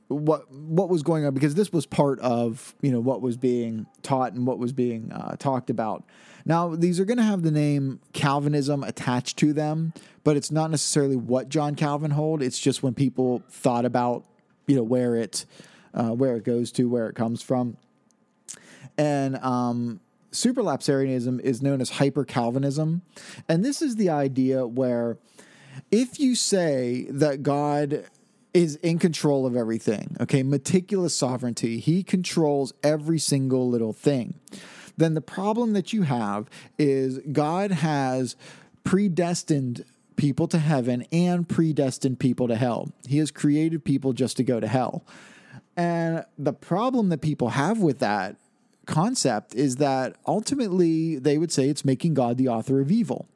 [0.08, 3.86] what what was going on because this was part of you know what was being
[4.02, 6.04] taught and what was being uh, talked about.
[6.44, 10.70] Now these are going to have the name Calvinism attached to them, but it's not
[10.70, 12.42] necessarily what John Calvin hold.
[12.42, 14.24] It's just when people thought about
[14.66, 15.46] you know where it
[15.94, 17.76] uh, where it goes to, where it comes from,
[18.98, 20.00] and um,
[20.32, 23.02] supralapsarianism is known as hyper Calvinism,
[23.48, 25.18] and this is the idea where
[25.90, 28.04] if you say that God
[28.54, 30.16] is in control of everything.
[30.20, 31.80] Okay, meticulous sovereignty.
[31.80, 34.34] He controls every single little thing.
[34.96, 38.36] Then the problem that you have is God has
[38.84, 42.92] predestined people to heaven and predestined people to hell.
[43.08, 45.04] He has created people just to go to hell.
[45.76, 48.36] And the problem that people have with that
[48.86, 53.26] concept is that ultimately they would say it's making God the author of evil.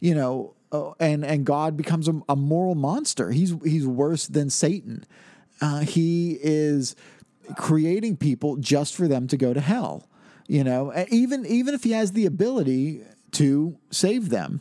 [0.00, 3.30] You know, uh, and and God becomes a, a, moral monster.
[3.30, 5.04] He's he's worse than Satan.
[5.60, 6.96] Uh, he is
[7.56, 10.08] creating people just for them to go to hell.
[10.46, 14.60] You know, even even if he has the ability to save them.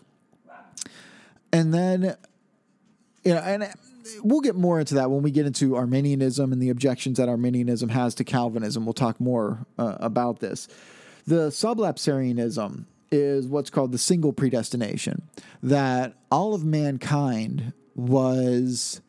[1.52, 2.16] And then,
[3.24, 3.72] you know, and
[4.24, 7.90] we'll get more into that when we get into Arminianism and the objections that Arminianism
[7.90, 8.86] has to Calvinism.
[8.86, 10.68] We'll talk more uh, about this.
[11.26, 15.24] The sublapsarianism is what's called the single predestination
[15.62, 19.02] that all of mankind was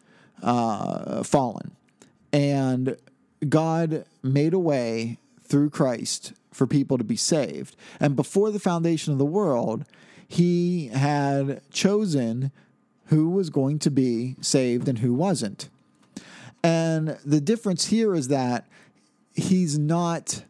[0.42, 1.74] uh, fallen
[2.32, 2.96] and
[3.48, 7.76] God made a way through Christ for people to be saved.
[8.00, 9.84] And before the foundation of the world,
[10.26, 12.50] he had chosen
[13.06, 15.68] who was going to be saved and who wasn't.
[16.62, 18.66] And the difference here is that
[19.34, 20.44] he's not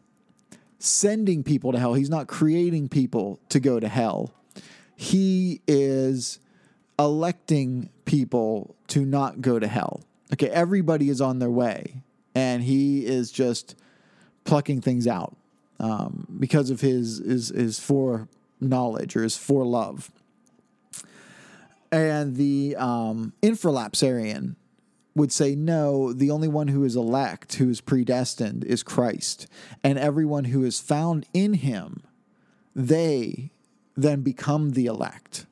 [0.79, 1.93] sending people to hell.
[1.95, 4.33] He's not creating people to go to hell.
[4.95, 6.39] He is
[6.97, 10.01] electing people to not go to hell.
[10.33, 12.01] Okay, everybody is on their way,
[12.33, 13.75] and he is just
[14.45, 15.35] plucking things out
[15.79, 20.11] um, because of his his his foreknowledge or his love.
[21.91, 24.55] And the um, infralapsarian
[25.15, 29.47] would say, no, the only one who is elect, who is predestined, is Christ.
[29.83, 32.03] And everyone who is found in him,
[32.75, 33.51] they
[33.95, 35.45] then become the elect.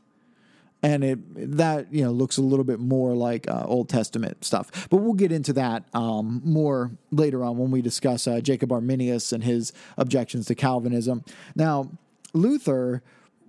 [0.85, 4.89] And it that you know looks a little bit more like uh, Old Testament stuff,
[4.89, 9.31] but we'll get into that um, more later on when we discuss uh, Jacob Arminius
[9.31, 11.23] and his objections to Calvinism.
[11.55, 11.89] Now,
[12.33, 13.01] Luther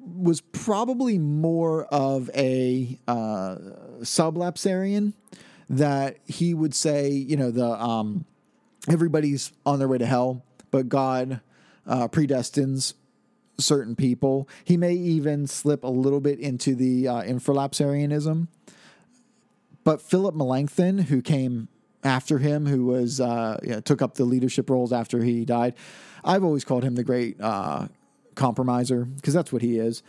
[0.06, 3.56] was probably more of a uh,
[4.00, 5.14] sublapsarian
[5.70, 8.24] that he would say, you know, the um,
[8.88, 11.40] everybody's on their way to hell, but God
[11.86, 12.94] uh, predestines
[13.58, 14.48] certain people.
[14.64, 18.48] He may even slip a little bit into the uh, infralapsarianism.
[19.84, 21.68] But Philip Melanchthon, who came
[22.02, 25.74] after him, who was uh, you know, took up the leadership roles after he died,
[26.24, 27.88] I've always called him the great uh,
[28.34, 30.02] compromiser because that's what he is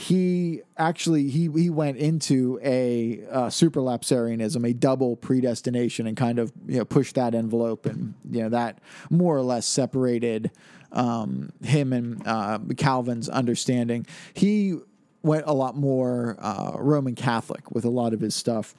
[0.00, 6.52] he actually he he went into a uh, supralapsarianism, a double predestination, and kind of
[6.66, 8.78] you know pushed that envelope, and you know that
[9.10, 10.50] more or less separated
[10.92, 14.06] um, him and uh, Calvin's understanding.
[14.32, 14.78] He
[15.22, 18.74] went a lot more uh, Roman Catholic with a lot of his stuff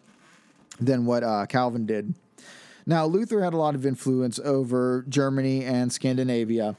[0.79, 2.15] than what uh, Calvin did.
[2.87, 6.75] Now, Luther had a lot of influence over Germany and Scandinavia.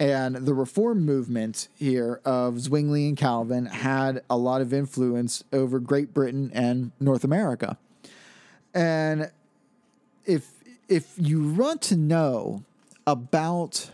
[0.00, 5.80] And the reform movement here of Zwingli and Calvin had a lot of influence over
[5.80, 7.76] Great Britain and North America.
[8.72, 9.30] And
[10.24, 10.50] if
[10.88, 12.62] if you want to know
[13.06, 13.90] about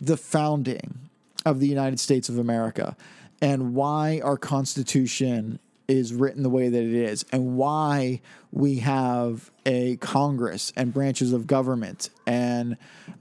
[0.00, 0.98] the founding
[1.44, 2.96] of the United States of America
[3.40, 9.50] and why our Constitution is written the way that it is and why we have
[9.66, 12.76] a Congress and branches of government and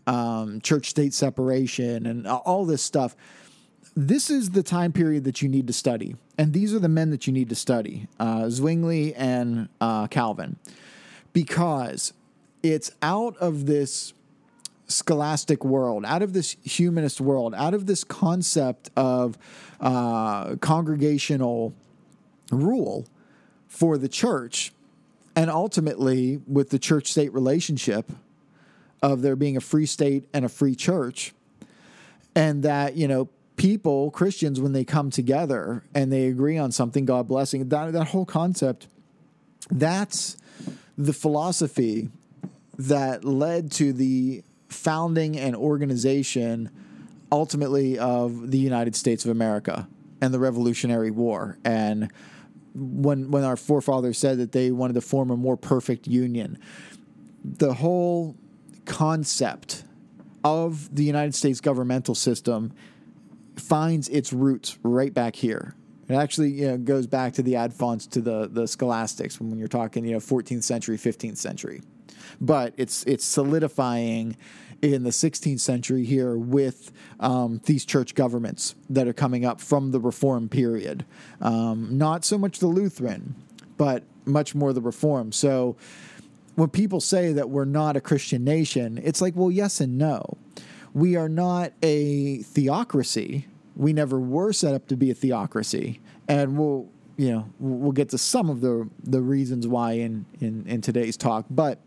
[0.08, 3.16] um, church state separation and all this stuff.
[3.96, 6.16] This is the time period that you need to study.
[6.38, 10.58] And these are the men that you need to study uh, Zwingli and uh, Calvin,
[11.34, 12.14] because
[12.64, 14.14] it's out of this
[14.88, 19.38] scholastic world, out of this humanist world, out of this concept of
[19.80, 21.74] uh, congregational
[22.52, 23.08] rule
[23.68, 24.74] for the church,
[25.36, 28.12] and ultimately with the church state relationship
[29.02, 31.34] of there being a free state and a free church,
[32.36, 37.06] and that, you know, people, Christians, when they come together and they agree on something,
[37.06, 38.88] God blessing, that, that whole concept,
[39.70, 40.38] that's
[40.98, 42.10] the philosophy
[42.78, 46.70] that led to the founding and organization
[47.32, 49.88] ultimately of the United States of America
[50.22, 51.58] and the Revolutionary War.
[51.64, 52.12] And
[52.74, 56.58] when when our forefathers said that they wanted to form a more perfect union,
[57.44, 58.36] the whole
[58.86, 59.84] concept
[60.44, 62.74] of the United States governmental system
[63.56, 65.76] finds its roots right back here.
[66.08, 69.58] It actually you know, goes back to the ad fontes to the the scholastics when
[69.58, 71.82] you're talking you know 14th century, 15th century,
[72.40, 74.36] but it's it's solidifying
[74.82, 79.92] in the 16th century here with um, these church governments that are coming up from
[79.92, 81.06] the Reform period.
[81.40, 83.36] Um, not so much the Lutheran,
[83.78, 85.32] but much more the Reform.
[85.32, 85.76] So
[86.56, 90.38] when people say that we're not a Christian nation, it's like, well, yes and no.
[90.94, 93.48] We are not a theocracy.
[93.76, 98.10] We never were set up to be a theocracy, and we'll you know we'll get
[98.10, 101.80] to some of the the reasons why in in, in today's talk, but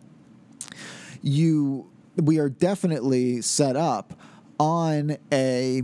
[1.21, 4.19] you we are definitely set up
[4.59, 5.83] on a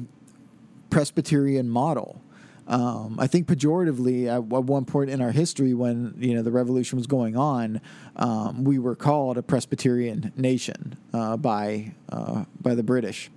[0.91, 2.23] Presbyterian model.
[2.67, 6.99] Um, I think pejoratively at, one point in our history, when you know the revolution
[6.99, 7.81] was going on,
[8.15, 13.29] um, we were called a Presbyterian nation uh, by uh, by the British.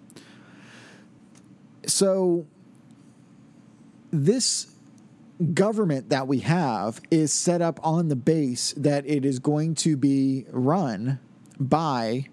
[1.88, 2.46] So
[4.12, 4.68] this
[5.54, 9.98] government that we have is set up on the base that it is going to
[9.98, 11.20] be run
[11.60, 12.28] by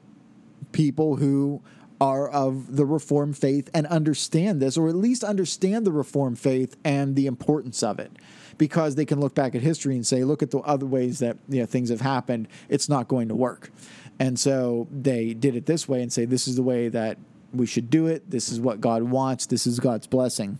[0.72, 1.62] people who
[2.00, 6.76] are of the Reformed faith and understand this, or at least understand the Reformed faith
[6.82, 8.10] and the importance of it,
[8.56, 11.36] because they can look back at history and say, look at the other ways that
[11.48, 12.48] you know, things have happened.
[12.68, 13.70] It's not going to work.
[14.18, 17.18] And so they did it this way and say, this is the way that
[17.52, 18.30] we should do it.
[18.30, 19.46] This is what God wants.
[19.46, 20.58] This is God's blessing.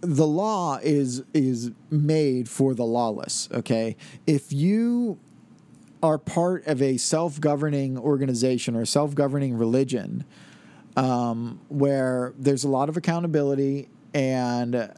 [0.00, 3.48] The law is is made for the lawless.
[3.52, 3.96] Okay,
[4.26, 5.18] if you
[6.02, 10.24] are part of a self governing organization or self governing religion
[10.96, 14.92] um, where there's a lot of accountability and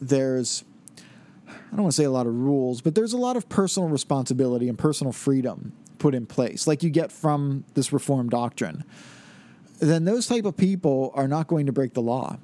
[0.00, 0.64] there's,
[1.48, 3.88] I don't want to say a lot of rules, but there's a lot of personal
[3.88, 8.84] responsibility and personal freedom put in place, like you get from this reform doctrine.
[9.80, 12.38] Then those type of people are not going to break the law.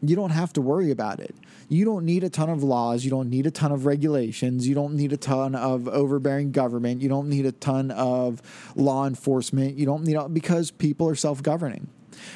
[0.00, 1.34] You don't have to worry about it
[1.68, 3.04] you don't need a ton of laws.
[3.04, 4.66] You don't need a ton of regulations.
[4.66, 7.02] You don't need a ton of overbearing government.
[7.02, 8.40] You don't need a ton of
[8.74, 9.76] law enforcement.
[9.76, 11.88] You don't need because people are self governing.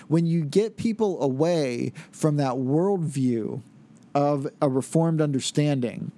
[0.09, 3.63] When you get people away from that worldview
[4.15, 6.13] of a reformed understanding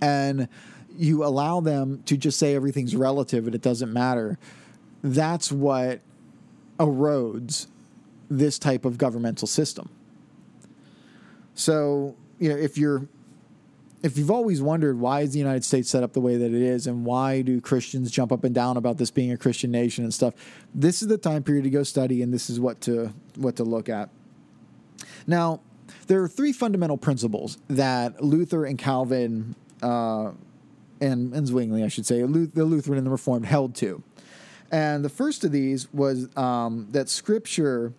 [0.00, 0.48] and
[0.96, 4.38] you allow them to just say everything's relative and it doesn't matter,
[5.02, 6.00] that's what
[6.78, 7.66] erodes
[8.30, 9.90] this type of governmental system.
[11.54, 13.08] So, you know, if you're
[14.02, 16.60] if you've always wondered why is the United States set up the way that it
[16.60, 20.04] is and why do Christians jump up and down about this being a Christian nation
[20.04, 20.34] and stuff,
[20.74, 23.64] this is the time period to go study and this is what to what to
[23.64, 24.10] look at.
[25.26, 25.60] Now,
[26.06, 30.32] there are three fundamental principles that Luther and Calvin uh,
[31.00, 32.26] and, and Zwingli, I should say, the
[32.64, 34.02] Lutheran and the Reformed held to.
[34.70, 37.92] And the first of these was um, that Scripture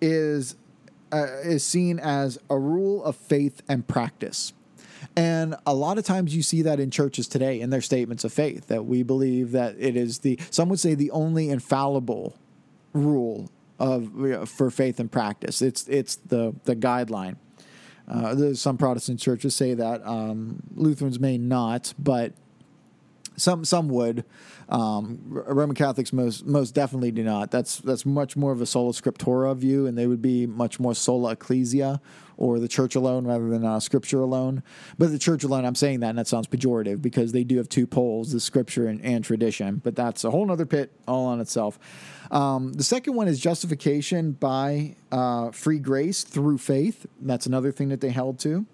[0.00, 0.56] is
[1.12, 4.52] uh, is seen as a rule of faith and practice.
[5.16, 8.32] And a lot of times you see that in churches today in their statements of
[8.32, 12.36] faith that we believe that it is the some would say the only infallible
[12.92, 15.60] rule of you know, for faith and practice.
[15.60, 17.36] It's it's the the guideline.
[18.08, 22.32] Uh, some Protestant churches say that um, Lutherans may not, but
[23.36, 24.24] Some some would.
[24.72, 27.50] Um, Roman Catholics most most definitely do not.
[27.50, 30.94] That's that's much more of a sola scriptura view, and they would be much more
[30.94, 32.00] sola ecclesia
[32.38, 34.62] or the church alone rather than uh, scripture alone.
[34.96, 37.68] But the church alone, I'm saying that, and that sounds pejorative because they do have
[37.68, 39.82] two poles: the scripture and, and tradition.
[39.84, 41.78] But that's a whole other pit all on itself.
[42.30, 47.04] Um, the second one is justification by uh, free grace through faith.
[47.20, 48.64] That's another thing that they held to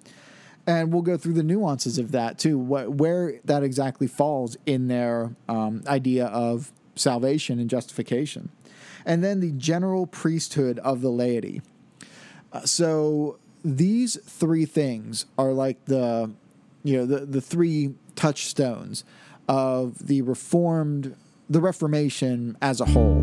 [0.68, 4.86] and we'll go through the nuances of that too, wh- where that exactly falls in
[4.86, 8.50] their um, idea of salvation and justification.
[9.06, 11.62] And then the general priesthood of the laity.
[12.52, 16.30] Uh, so these three things are like the,
[16.84, 19.04] you know, the, the three touchstones
[19.48, 21.16] of the reformed,
[21.48, 23.20] the Reformation as a whole.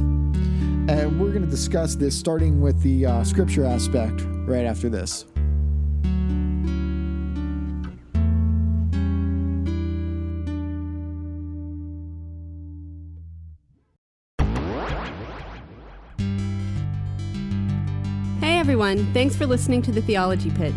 [0.88, 5.26] And we're going to discuss this starting with the uh, scripture aspect right after this.
[18.76, 19.14] Everyone.
[19.14, 20.74] Thanks for listening to the Theology Pit.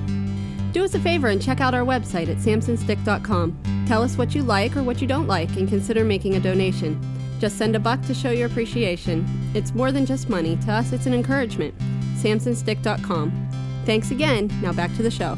[0.70, 3.84] Do us a favor and check out our website at samsonstick.com.
[3.88, 7.00] Tell us what you like or what you don't like and consider making a donation.
[7.40, 9.26] Just send a buck to show your appreciation.
[9.52, 10.54] It's more than just money.
[10.58, 11.76] To us, it's an encouragement.
[12.18, 13.48] samsonstick.com.
[13.84, 14.48] Thanks again.
[14.62, 15.36] Now back to the show.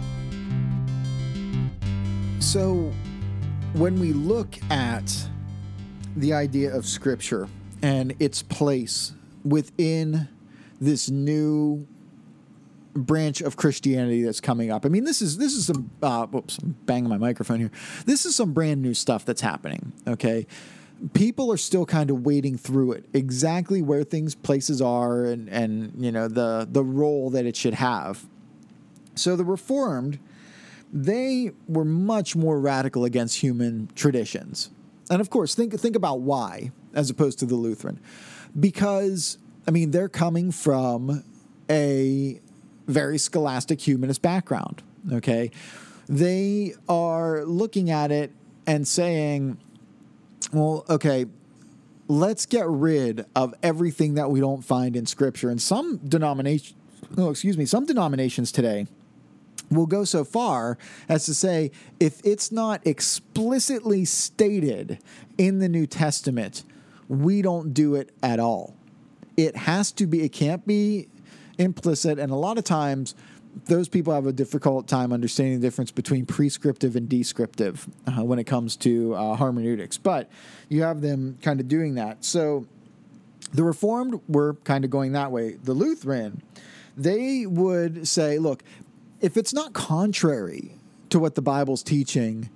[2.41, 2.93] So,
[3.73, 5.11] when we look at
[6.15, 7.49] the idea of Scripture
[7.81, 10.29] and its place within
[10.79, 11.87] this new
[12.95, 14.85] branch of Christianity that's coming up.
[14.85, 17.71] I mean, this is this is some uh, oops, I'm banging my microphone here.
[18.07, 19.93] This is some brand new stuff that's happening.
[20.07, 20.47] Okay,
[21.13, 25.93] people are still kind of wading through it, exactly where things places are, and and
[25.99, 28.27] you know the the role that it should have.
[29.15, 30.19] So the Reformed,
[30.93, 34.71] they were much more radical against human traditions,
[35.11, 38.01] and of course, think think about why as opposed to the Lutheran,
[38.59, 41.25] because I mean they're coming from
[41.69, 42.41] a
[42.91, 44.83] very scholastic humanist background.
[45.13, 45.51] Okay.
[46.09, 48.33] They are looking at it
[48.67, 49.59] and saying,
[50.53, 51.27] well, okay,
[52.09, 55.51] let's get rid of everything that we don't find in Scripture.
[55.51, 56.75] And some denominations,
[57.17, 58.87] oh, excuse me, some denominations today
[59.71, 60.77] will go so far
[61.09, 61.71] as to say
[62.01, 64.99] if it's not explicitly stated
[65.39, 66.65] in the New Testament,
[67.09, 68.75] we don't do it at all.
[69.37, 71.09] It has to be, it can't be
[71.61, 73.15] implicit, and a lot of times
[73.67, 78.39] those people have a difficult time understanding the difference between prescriptive and descriptive uh, when
[78.39, 79.99] it comes to uh, hermeneutics.
[79.99, 80.31] But
[80.69, 82.25] you have them kind of doing that.
[82.25, 82.67] So
[83.53, 85.57] the Reformed were kind of going that way.
[85.63, 86.43] The Lutheran,
[86.97, 88.63] they would say, look,
[89.21, 90.77] if it's not contrary
[91.11, 92.49] to what the Bible's teaching,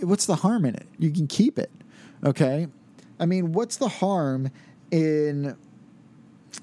[0.00, 0.86] what's the harm in it?
[0.98, 1.70] You can keep it.
[2.24, 2.68] Okay?
[3.20, 4.50] I mean, what's the harm
[4.90, 5.56] in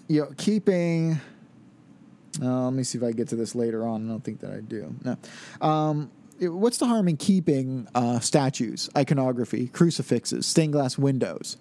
[0.07, 1.19] you know keeping
[2.41, 4.07] uh, let me see if I get to this later on.
[4.07, 4.95] I don't think that I do.
[5.03, 5.17] No.
[5.61, 11.57] Um, what's the harm in keeping uh, statues, iconography, crucifixes, stained glass windows?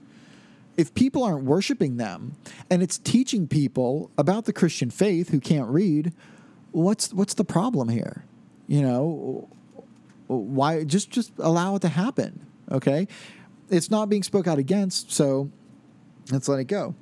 [0.76, 2.36] If people aren't worshiping them
[2.70, 6.14] and it's teaching people about the Christian faith who can't read,
[6.70, 8.24] what's what's the problem here?
[8.66, 9.48] You know,
[10.28, 12.46] why just just allow it to happen?
[12.70, 13.06] Okay,
[13.68, 15.50] it's not being spoke out against, so
[16.30, 16.94] let's let it go.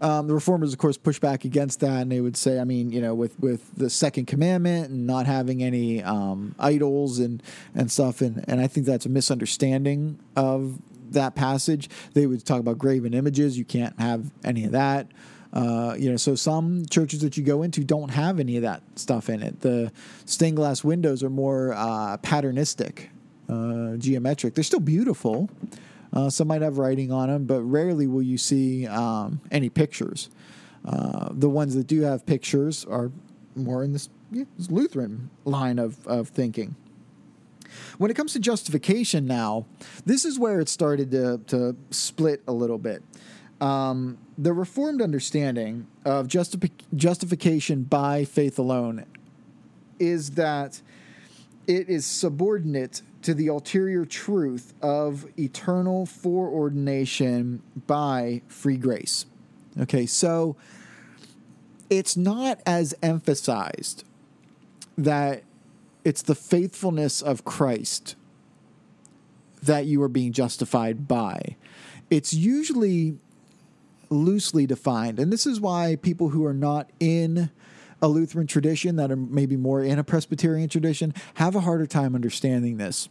[0.00, 2.90] Um, the reformers, of course, push back against that, and they would say, I mean,
[2.90, 7.42] you know, with, with the second commandment and not having any um, idols and
[7.74, 10.78] and stuff, and and I think that's a misunderstanding of
[11.12, 11.88] that passage.
[12.12, 13.56] They would talk about graven images.
[13.56, 15.06] You can't have any of that.
[15.52, 18.82] Uh, you know, so some churches that you go into don't have any of that
[18.96, 19.60] stuff in it.
[19.60, 19.90] The
[20.26, 23.08] stained glass windows are more uh, patternistic,
[23.48, 24.54] uh, geometric.
[24.54, 25.48] They're still beautiful,
[26.12, 30.30] uh, some might have writing on them, but rarely will you see um, any pictures.
[30.84, 33.10] Uh, the ones that do have pictures are
[33.54, 36.76] more in this, yeah, this Lutheran line of, of thinking.
[37.98, 39.66] When it comes to justification now,
[40.04, 43.02] this is where it started to, to split a little bit.
[43.60, 49.06] Um, the Reformed understanding of justifi- justification by faith alone
[49.98, 50.80] is that
[51.66, 59.26] it is subordinate to the ulterior truth of eternal foreordination by free grace.
[59.78, 60.56] Okay, so
[61.90, 64.04] it's not as emphasized
[64.96, 65.42] that
[66.04, 68.16] it's the faithfulness of Christ
[69.62, 71.56] that you are being justified by.
[72.10, 73.18] It's usually
[74.08, 75.18] loosely defined.
[75.18, 77.50] And this is why people who are not in
[78.02, 82.14] a Lutheran tradition, that are maybe more in a Presbyterian tradition, have a harder time
[82.14, 83.08] understanding this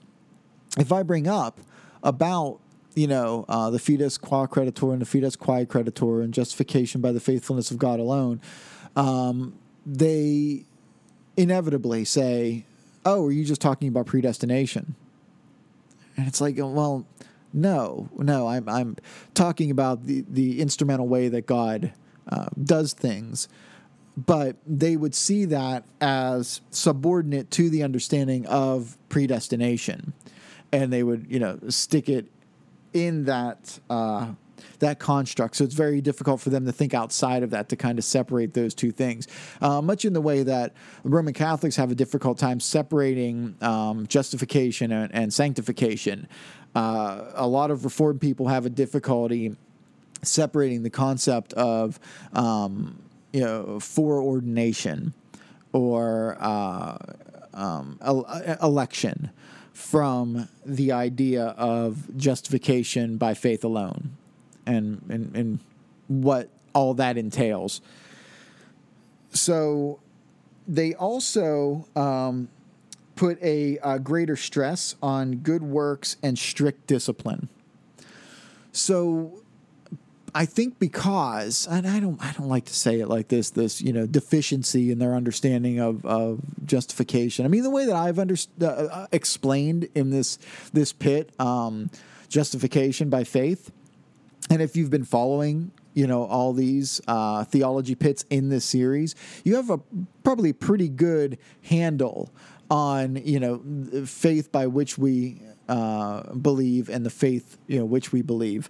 [0.78, 1.60] if I bring up
[2.04, 2.60] about
[2.96, 7.12] you know, uh, the fides qua creditur and the fides quae creditur and justification by
[7.12, 8.40] the faithfulness of God alone,
[8.96, 9.54] um,
[9.86, 10.64] they
[11.36, 12.66] inevitably say,
[13.06, 14.96] "Oh, are you just talking about predestination?"
[16.16, 17.06] And it's like, well,
[17.52, 18.96] no, no, I'm I'm
[19.34, 21.92] talking about the the instrumental way that God
[22.30, 23.50] uh, does things,
[24.18, 30.14] but they would see that as subordinate to the understanding of predestination,
[30.72, 32.28] and they would you know stick it
[32.94, 33.80] in that.
[33.90, 34.28] Uh,
[34.80, 35.56] that construct.
[35.56, 38.54] So it's very difficult for them to think outside of that to kind of separate
[38.54, 39.28] those two things.
[39.62, 44.92] Uh, much in the way that Roman Catholics have a difficult time separating um, justification
[44.92, 46.28] and, and sanctification.
[46.74, 49.56] Uh, a lot of Reformed people have a difficulty
[50.22, 52.00] separating the concept of
[52.34, 53.00] um,
[53.36, 55.14] you know foreordination
[55.74, 56.98] or uh,
[57.54, 58.00] um,
[58.64, 59.30] election
[59.74, 64.16] from the idea of justification by faith alone
[64.66, 65.60] and, and, and
[66.08, 67.82] what all that entails.
[69.34, 70.00] So
[70.66, 72.48] they also um,
[73.18, 77.50] put a, a greater stress on good works and strict discipline.
[78.72, 79.42] So
[80.36, 83.82] I think because and I don't I don't like to say it like this this
[83.82, 87.46] you know deficiency in their understanding of, of justification.
[87.46, 90.38] I mean the way that I've under, uh, uh, explained in this
[90.74, 91.90] this pit um,
[92.28, 93.72] justification by faith
[94.50, 99.16] and if you've been following, you know, all these uh, theology pits in this series,
[99.44, 99.80] you have a
[100.24, 102.32] probably pretty good handle
[102.70, 108.12] on, you know, faith by which we uh, believe and the faith, you know, which
[108.12, 108.70] we believe.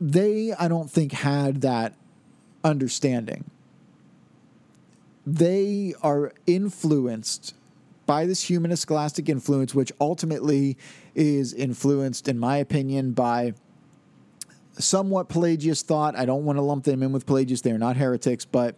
[0.00, 1.94] They, I don't think, had that
[2.62, 3.50] understanding.
[5.26, 7.54] They are influenced
[8.06, 10.78] by this humanist scholastic influence, which ultimately
[11.14, 13.52] is influenced, in my opinion, by
[14.78, 16.16] somewhat Pelagius thought.
[16.16, 17.60] I don't want to lump them in with Pelagius.
[17.60, 18.76] They're not heretics, but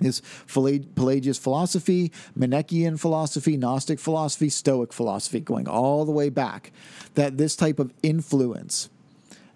[0.00, 6.72] is Pelagius philosophy, Manichaean philosophy, Gnostic philosophy, Stoic philosophy, going all the way back.
[7.14, 8.88] That this type of influence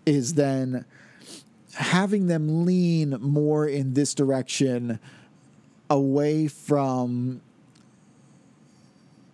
[0.06, 0.84] is then
[1.74, 4.98] having them lean more in this direction
[5.90, 7.40] away from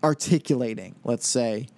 [0.03, 1.69] articulating, let's say,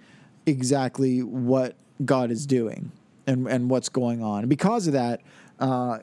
[0.45, 2.91] exactly what God is doing
[3.27, 4.39] and and what's going on.
[4.39, 5.21] And because of that,
[5.59, 5.99] uh,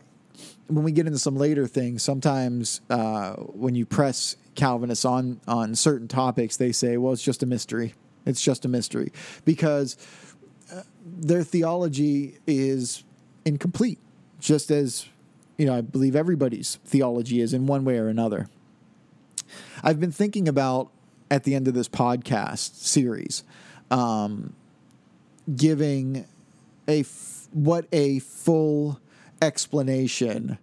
[0.68, 5.74] when we get into some later things, sometimes uh, when you press Calvinists on on
[5.74, 7.94] certain topics, they say, "Well, it's just a mystery.
[8.26, 9.12] It's just a mystery,"
[9.44, 9.96] because
[11.04, 13.04] their theology is
[13.44, 13.98] incomplete,
[14.38, 15.06] just as
[15.56, 15.76] you know.
[15.76, 18.48] I believe everybody's theology is in one way or another.
[19.82, 20.90] I've been thinking about
[21.30, 23.44] at the end of this podcast series,
[23.90, 24.54] um,
[25.54, 26.26] giving
[26.88, 29.00] a f- what a full
[29.40, 30.58] explanation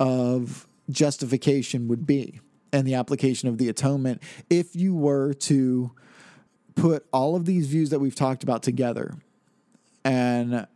[0.00, 2.40] of justification would be
[2.72, 5.92] and the application of the atonement if you were to
[6.74, 9.16] put all of these views that we've talked about together
[10.04, 10.66] and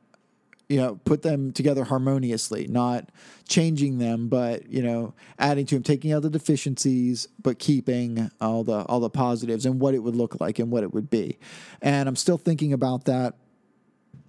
[0.68, 3.10] you know put them together harmoniously not
[3.48, 8.64] changing them but you know adding to them taking out the deficiencies but keeping all
[8.64, 11.38] the all the positives and what it would look like and what it would be
[11.80, 13.34] and i'm still thinking about that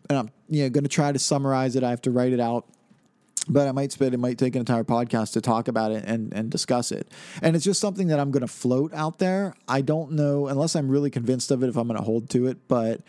[0.09, 1.83] and I'm you know going to try to summarize it.
[1.83, 2.65] I have to write it out,
[3.47, 6.33] but I might spend it might take an entire podcast to talk about it and
[6.33, 7.11] and discuss it.
[7.41, 9.53] And it's just something that I'm going to float out there.
[9.67, 12.47] I don't know unless I'm really convinced of it if I'm going to hold to
[12.47, 13.01] it, but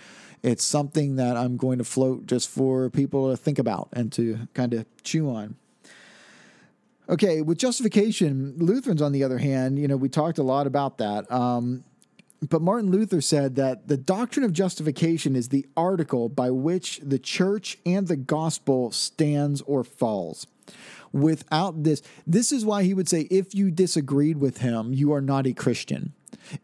[0.42, 4.48] it's something that I'm going to float just for people to think about and to
[4.54, 5.56] kind of chew on.
[7.08, 10.98] Okay, with justification, Lutherans, on the other hand, you know, we talked a lot about
[10.98, 11.30] that.
[11.32, 11.84] Um,
[12.46, 17.18] but Martin Luther said that the doctrine of justification is the article by which the
[17.18, 20.46] church and the gospel stands or falls.
[21.12, 25.22] Without this, this is why he would say if you disagreed with him, you are
[25.22, 26.12] not a Christian.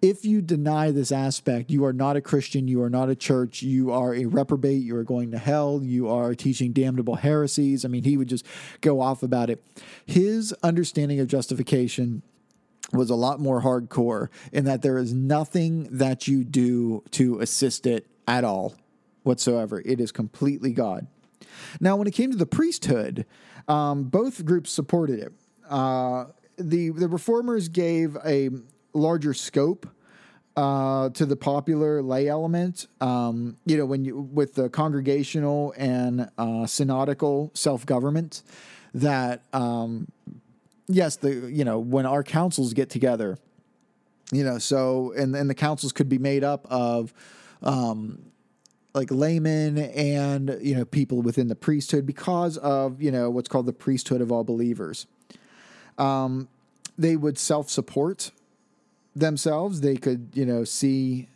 [0.02, 3.62] If you deny this aspect, you are not a Christian, you are not a church,
[3.62, 7.84] you are a reprobate, you are going to hell, you are teaching damnable heresies.
[7.84, 8.46] I mean, he would just
[8.80, 9.64] go off about it.
[10.06, 12.22] His understanding of justification
[12.92, 17.86] was a lot more hardcore in that there is nothing that you do to assist
[17.86, 18.74] it at all
[19.22, 19.82] whatsoever.
[19.84, 21.06] It is completely God.
[21.80, 23.26] Now, when it came to the priesthood,
[23.68, 25.32] um, both groups supported it.
[25.68, 28.50] Uh, the the reformers gave a
[28.94, 29.86] larger scope
[30.56, 32.86] uh, to the popular lay element.
[33.00, 38.42] Um, you know, when you with the congregational and uh, synodical self government,
[38.94, 40.08] that um,
[40.86, 43.36] yes, the you know when our councils get together,
[44.32, 47.12] you know, so and and the councils could be made up of
[47.62, 48.22] um,
[48.94, 53.66] like laymen and you know people within the priesthood because of you know what's called
[53.66, 55.06] the priesthood of all believers.
[55.98, 56.48] Um,
[56.96, 58.30] they would self-support
[59.14, 59.80] themselves.
[59.80, 61.28] They could you know see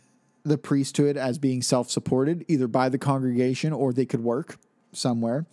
[0.43, 4.57] the priesthood as being self-supported either by the congregation or they could work
[4.91, 5.45] somewhere,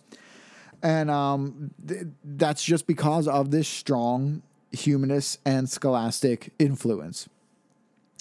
[0.81, 7.27] and um, th- that's just because of this strong humanist and scholastic influence.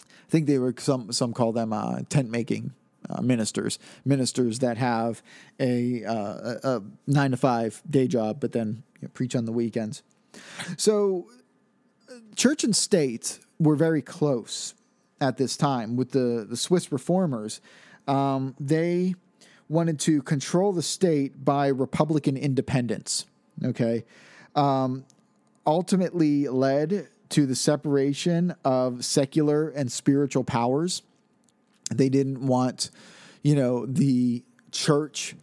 [0.01, 2.73] I think they were some some call them uh, tent making
[3.09, 5.23] uh, ministers, ministers that have
[5.61, 9.53] a, uh, a, nine to five day job, but then you know, preach on the
[9.53, 10.03] weekends.
[10.77, 11.27] So,
[12.35, 14.75] church and state were very close
[15.21, 17.61] at this time with the the Swiss reformers.
[18.07, 19.15] Um, they
[19.69, 23.27] wanted to control the state by republican independence.
[23.65, 24.05] Okay.
[24.55, 25.05] Um,
[25.67, 31.03] ultimately led to the separation of secular and spiritual powers.
[31.93, 32.91] They didn't want,
[33.43, 35.35] you know, the church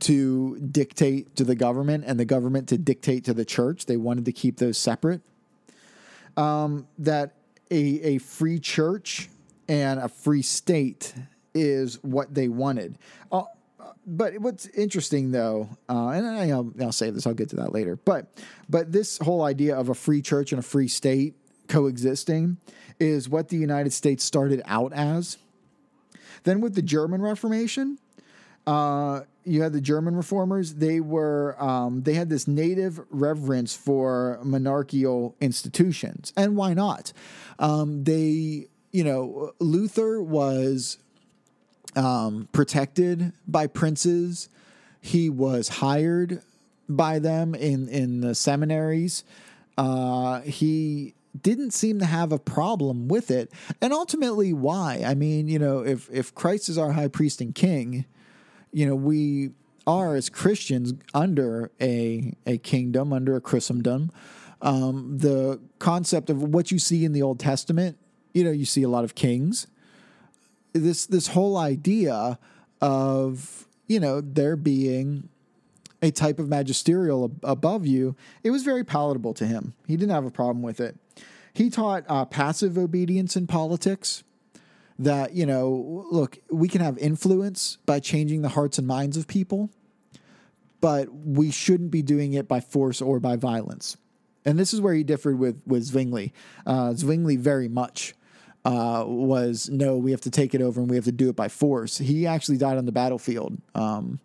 [0.00, 3.86] to dictate to the government and the government to dictate to the church.
[3.86, 5.22] They wanted to keep those separate.
[6.36, 7.34] Um, that
[7.70, 9.28] a, a free church
[9.68, 11.14] and a free state
[11.54, 12.98] is what they wanted.
[13.30, 13.44] Uh,
[14.06, 17.26] but what's interesting though, uh, and I, will I'll save this.
[17.26, 17.96] I'll get to that later.
[17.96, 18.26] But
[18.68, 21.34] but this whole idea of a free church and a free state
[21.68, 22.58] coexisting
[23.00, 25.38] is what the United States started out as.
[26.44, 27.98] Then with the German Reformation,
[28.66, 30.74] uh, you had the German reformers.
[30.74, 37.12] They were um, they had this native reverence for monarchical institutions, and why not?
[37.58, 40.98] Um, they, you know, Luther was
[41.96, 44.48] um, protected by princes.
[45.00, 46.42] He was hired
[46.88, 49.24] by them in in the seminaries.
[49.76, 55.02] Uh, he didn't seem to have a problem with it, and ultimately, why?
[55.04, 58.06] I mean, you know, if if Christ is our high priest and king,
[58.74, 59.50] you know, we
[59.86, 64.10] are as Christians under a a kingdom, under a Christendom.
[64.60, 67.98] Um, the concept of what you see in the Old Testament,
[68.32, 69.66] you know, you see a lot of kings
[70.74, 72.38] this this whole idea
[72.82, 75.28] of you know there being
[76.02, 79.72] a type of magisterial ab- above you, it was very palatable to him.
[79.86, 80.96] He didn't have a problem with it.
[81.54, 84.22] He taught uh, passive obedience in politics.
[84.98, 89.26] That you know, look, we can have influence by changing the hearts and minds of
[89.26, 89.70] people,
[90.80, 93.96] but we shouldn't be doing it by force or by violence.
[94.44, 96.32] And this is where he differed with with Zwingli.
[96.64, 98.14] Uh, Zwingli very much
[98.64, 101.36] uh, was no, we have to take it over and we have to do it
[101.36, 101.98] by force.
[101.98, 103.58] He actually died on the battlefield.
[103.74, 104.20] Um,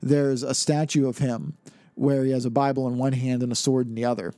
[0.00, 1.56] there's a statue of him
[1.94, 4.32] where he has a Bible in one hand and a sword in the other.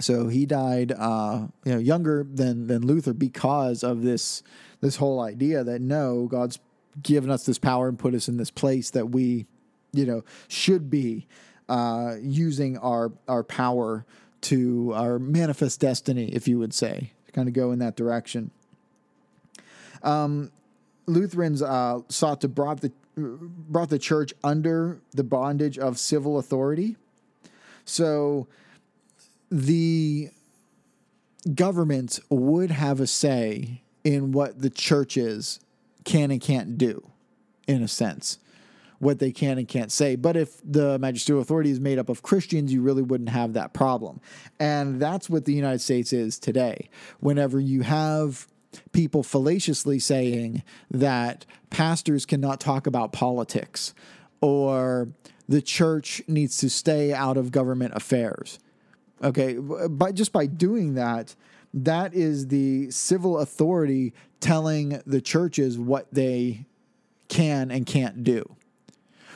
[0.00, 4.42] So he died, uh, you know, younger than than Luther because of this
[4.80, 6.58] this whole idea that no, God's
[7.02, 9.46] given us this power and put us in this place that we,
[9.92, 11.26] you know, should be
[11.68, 14.04] uh, using our our power
[14.42, 18.50] to our manifest destiny, if you would say, to kind of go in that direction.
[20.02, 20.50] Um,
[21.06, 26.96] Lutherans uh, sought to brought the brought the church under the bondage of civil authority.
[27.84, 28.46] So
[29.50, 30.30] the
[31.54, 35.60] government would have a say in what the churches
[36.04, 37.10] can and can't do,
[37.66, 38.38] in a sense,
[38.98, 40.16] what they can and can't say.
[40.16, 43.72] But if the magisterial authority is made up of Christians, you really wouldn't have that
[43.72, 44.20] problem.
[44.58, 46.88] And that's what the United States is today.
[47.18, 48.46] Whenever you have
[48.92, 53.94] people fallaciously saying that pastors cannot talk about politics
[54.40, 55.08] or
[55.48, 58.58] the church needs to stay out of government affairs.
[59.22, 61.34] Okay, but just by doing that,
[61.74, 66.64] that is the civil authority telling the churches what they
[67.28, 68.56] can and can't do,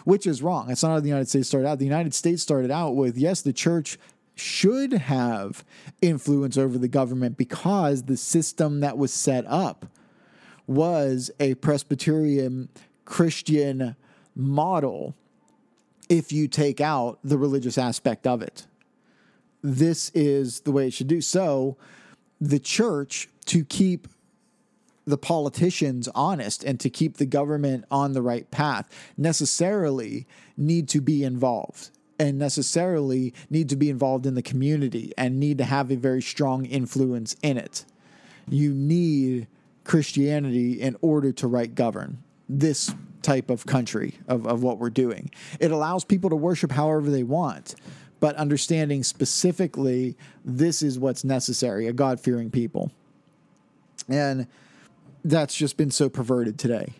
[0.05, 0.71] which is wrong.
[0.71, 1.79] It's not how the United States started out.
[1.79, 3.99] The United States started out with yes, the church
[4.35, 5.65] should have
[6.03, 9.87] influence over the government because the system that was set up
[10.67, 12.69] was a Presbyterian
[13.05, 13.97] Christian
[14.35, 15.15] model
[16.09, 18.67] if you take out the religious aspect of it.
[19.65, 21.23] This is the way it should do.
[21.23, 21.79] So,
[22.39, 24.09] the church, to keep
[25.07, 28.87] the politicians honest and to keep the government on the right path,
[29.17, 30.27] necessarily
[30.59, 35.57] need to be involved and necessarily need to be involved in the community and need
[35.59, 37.87] to have a very strong influence in it.
[38.49, 39.47] You need
[39.85, 45.31] Christianity in order to right govern this type of country of, of what we're doing.
[45.59, 47.75] It allows people to worship however they want,
[48.21, 52.91] but understanding specifically this is what's necessary a God fearing people.
[54.09, 54.47] And
[55.25, 56.95] that's just been so perverted today.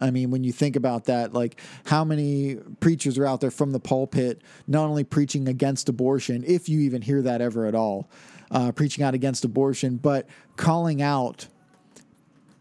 [0.00, 3.72] I mean, when you think about that, like how many preachers are out there from
[3.72, 8.08] the pulpit, not only preaching against abortion, if you even hear that ever at all,
[8.50, 11.48] uh, preaching out against abortion, but calling out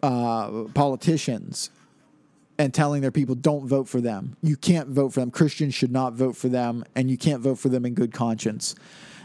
[0.01, 1.69] uh, politicians
[2.57, 4.37] and telling their people don't vote for them.
[4.41, 5.31] You can't vote for them.
[5.31, 8.75] Christians should not vote for them, and you can't vote for them in good conscience.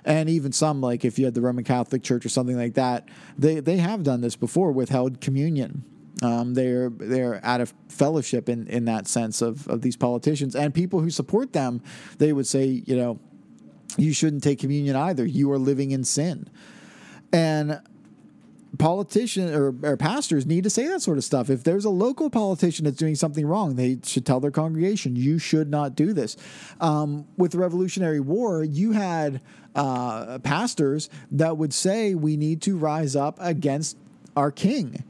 [0.05, 3.09] And even some, like if you had the Roman Catholic Church or something like that,
[3.39, 5.85] they, they have done this before, withheld communion.
[6.23, 10.75] Um, they're they're out of fellowship in, in that sense of, of these politicians and
[10.75, 11.83] people who support them.
[12.19, 13.19] They would say, you know,
[13.97, 15.25] you shouldn't take communion either.
[15.25, 16.51] You are living in sin,
[17.33, 17.81] and
[18.79, 21.51] politicians or, or, pastors need to say that sort of stuff.
[21.51, 25.39] If there's a local politician that's doing something wrong, they should tell their congregation, you
[25.39, 26.37] should not do this.
[26.81, 29.41] Um, with the Revolutionary War, you had
[29.75, 33.97] uh, pastors that would say we need to rise up against
[34.37, 35.05] our king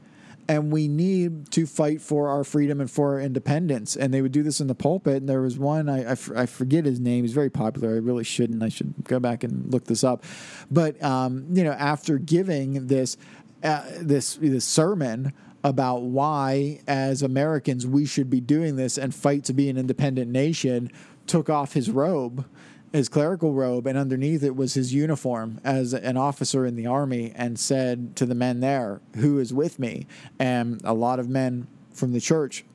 [0.51, 3.95] and we need to fight for our freedom and for our independence.
[3.95, 5.17] And they would do this in the pulpit.
[5.17, 7.23] And there was one, I, forget his name.
[7.23, 7.95] He's very popular.
[7.95, 8.61] I really shouldn't.
[8.61, 10.25] I should go back and look this up.
[10.69, 13.15] But, um, you know, after giving this,
[13.63, 15.33] uh, this, this sermon
[15.63, 20.31] about why, as Americans, we should be doing this and fight to be an independent
[20.31, 20.91] nation,
[21.27, 22.45] took off his robe
[22.91, 27.31] his clerical robe, and underneath it was his uniform as an officer in the army,
[27.35, 30.07] and said to the men there, Who is with me?
[30.39, 32.65] And a lot of men from the church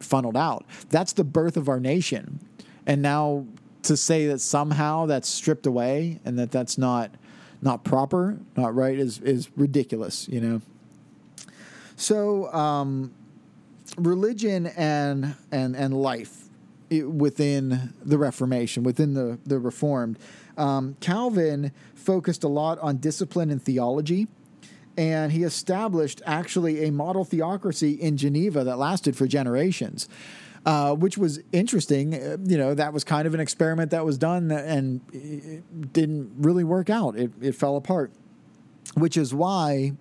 [0.00, 0.64] funneled out.
[0.90, 2.40] That's the birth of our nation.
[2.86, 3.46] And now
[3.82, 7.10] to say that somehow that's stripped away and that that's not
[7.60, 10.62] not proper, not right, is is ridiculous, you know.
[11.96, 13.12] So um,
[13.96, 16.44] religion and and and life
[16.90, 20.18] within the Reformation, within the, the Reformed.
[20.56, 24.26] Um, Calvin focused a lot on discipline and theology,
[24.96, 30.08] and he established actually a model theocracy in Geneva that lasted for generations.
[30.68, 32.12] Uh, which was interesting.
[32.14, 35.00] Uh, you know, that was kind of an experiment that was done and
[35.94, 37.16] didn't really work out.
[37.16, 38.12] It, it fell apart,
[38.94, 39.92] which is why,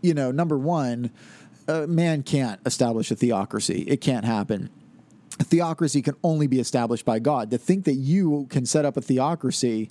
[0.00, 1.10] you know, number one,
[1.68, 3.84] uh, man can't establish a theocracy.
[3.88, 4.70] It can't happen
[5.38, 7.50] A theocracy can only be established by God.
[7.50, 9.90] To think that you can set up a theocracy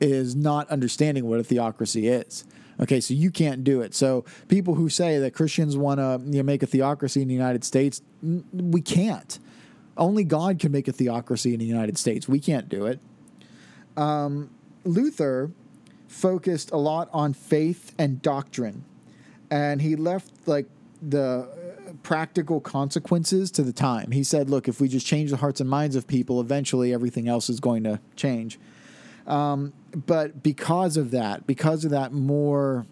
[0.00, 2.44] is not understanding what a theocracy is.
[2.80, 3.94] Okay, so you can't do it.
[3.94, 7.34] So people who say that Christians want to you know, make a theocracy in the
[7.34, 8.02] United States,
[8.52, 9.38] we can't.
[9.96, 12.28] Only God can make a theocracy in the United States.
[12.28, 12.98] We can't do it.
[13.96, 14.50] Um,
[14.84, 15.50] Luther
[16.08, 18.84] focused a lot on faith and doctrine,
[19.50, 20.66] and he left like
[21.00, 21.48] the
[22.02, 24.10] practical consequences to the time.
[24.10, 27.28] He said, look, if we just change the hearts and minds of people, eventually everything
[27.28, 28.58] else is going to change.
[29.26, 32.86] Um, but because of that, because of that more,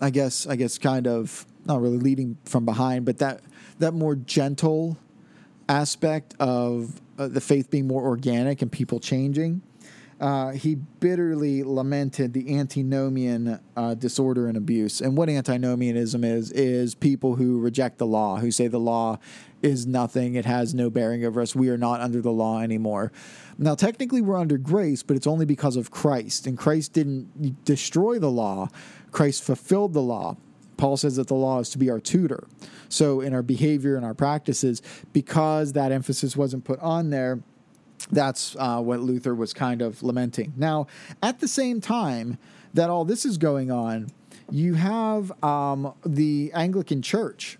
[0.00, 3.40] I guess, I guess, kind of not really leading from behind, but that
[3.78, 4.98] that more gentle
[5.68, 9.62] aspect of uh, the faith being more organic and people changing
[10.20, 15.00] uh, he bitterly lamented the antinomian uh, disorder and abuse.
[15.00, 19.18] And what antinomianism is, is people who reject the law, who say the law
[19.62, 23.12] is nothing, it has no bearing over us, we are not under the law anymore.
[23.58, 26.46] Now, technically, we're under grace, but it's only because of Christ.
[26.46, 28.70] And Christ didn't destroy the law,
[29.12, 30.36] Christ fulfilled the law.
[30.78, 32.46] Paul says that the law is to be our tutor.
[32.88, 34.80] So, in our behavior and our practices,
[35.12, 37.40] because that emphasis wasn't put on there,
[38.10, 40.54] that's uh, what Luther was kind of lamenting.
[40.56, 40.86] Now,
[41.22, 42.38] at the same time
[42.72, 44.08] that all this is going on,
[44.50, 47.58] you have um, the Anglican Church.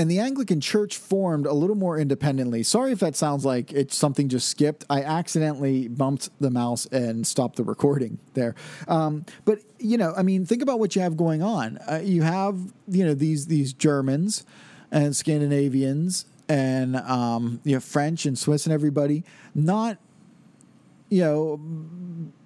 [0.00, 2.62] And the Anglican Church formed a little more independently.
[2.62, 4.82] Sorry if that sounds like it's something just skipped.
[4.88, 8.54] I accidentally bumped the mouse and stopped the recording there.
[8.88, 11.76] Um, but you know, I mean, think about what you have going on.
[11.86, 14.46] Uh, you have you know these these Germans
[14.90, 19.22] and Scandinavians and um, you know French and Swiss and everybody
[19.54, 19.98] not
[21.10, 21.60] you know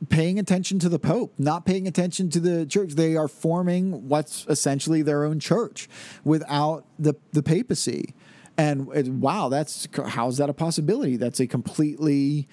[0.09, 2.95] paying attention to the Pope, not paying attention to the church.
[2.95, 5.89] They are forming what's essentially their own church
[6.25, 8.15] without the the papacy.
[8.57, 11.17] And it, wow, that's how's that a possibility?
[11.17, 12.49] That's a completely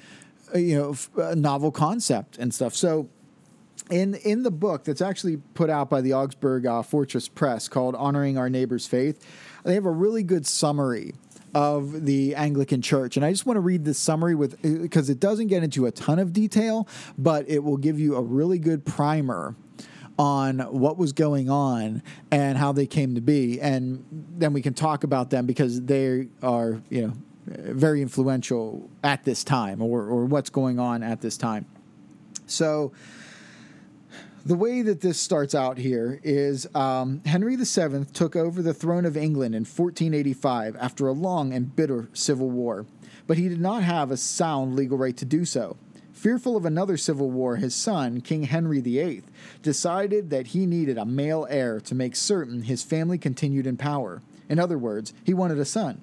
[0.53, 2.75] you know novel concept and stuff.
[2.75, 3.09] So
[3.89, 7.95] in in the book that's actually put out by the Augsburg uh, Fortress Press called
[7.95, 9.25] "Honoring Our Neighbor's Faith,"
[9.63, 11.13] they have a really good summary
[11.53, 13.17] of the Anglican Church.
[13.17, 15.91] And I just want to read this summary with because it doesn't get into a
[15.91, 16.87] ton of detail,
[17.17, 19.55] but it will give you a really good primer
[20.17, 23.59] on what was going on and how they came to be.
[23.59, 27.13] And then we can talk about them because they are, you know,
[27.47, 31.65] very influential at this time or, or what's going on at this time.
[32.45, 32.91] So
[34.43, 39.05] The way that this starts out here is um, Henry VII took over the throne
[39.05, 42.87] of England in 1485 after a long and bitter civil war,
[43.27, 45.77] but he did not have a sound legal right to do so.
[46.11, 49.21] Fearful of another civil war, his son, King Henry VIII,
[49.61, 54.23] decided that he needed a male heir to make certain his family continued in power.
[54.49, 56.01] In other words, he wanted a son.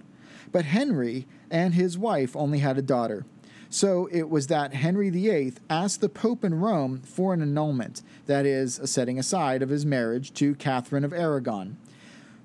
[0.52, 3.24] But Henry and his wife only had a daughter.
[3.70, 8.46] So it was that Henry VIII asked the Pope in Rome for an annulment, that
[8.46, 11.76] is, a setting aside of his marriage to Catherine of Aragon.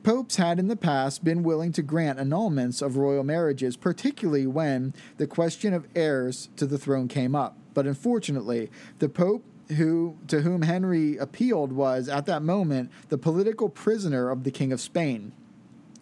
[0.04, 4.94] Popes had in the past been willing to grant annulments of royal marriages, particularly when
[5.16, 7.58] the question of heirs to the throne came up.
[7.74, 8.70] But unfortunately,
[9.00, 9.46] the Pope
[9.78, 14.74] who to whom Henry appealed was at that moment the political prisoner of the King
[14.74, 15.32] of Spain,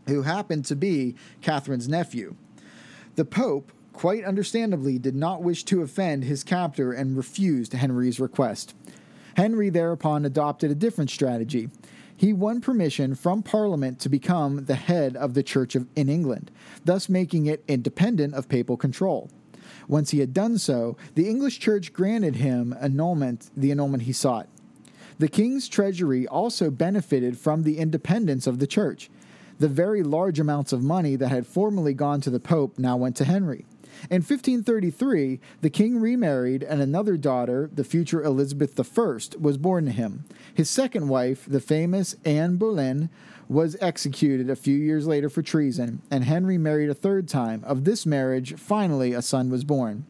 [0.07, 2.36] who happened to be Catherine's nephew.
[3.15, 3.72] The Pope,
[4.02, 8.74] quite understandably, did not wish to offend his captor and refused Henry's request.
[9.38, 11.70] Henry thereupon adopted a different strategy.
[12.18, 16.49] He won permission from Parliament to become the head of the Church of, in England,
[16.84, 19.30] thus making it independent of papal control.
[19.88, 24.47] Once he had done so, the English Church granted him annulment, the annulment he sought.
[25.20, 29.12] The king's treasury also benefited from the independence of the church.
[29.60, 33.16] The very large amounts of money that had formerly gone to the Pope now went
[33.18, 33.68] to Henry.
[34.09, 39.91] In 1533, the king remarried, and another daughter, the future Elizabeth I, was born to
[39.91, 40.25] him.
[40.53, 43.09] His second wife, the famous Anne Boleyn,
[43.47, 47.63] was executed a few years later for treason, and Henry married a third time.
[47.65, 50.05] Of this marriage, finally, a son was born.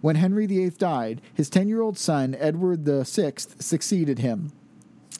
[0.00, 4.52] When Henry VIII died, his 10 year old son, Edward VI, succeeded him.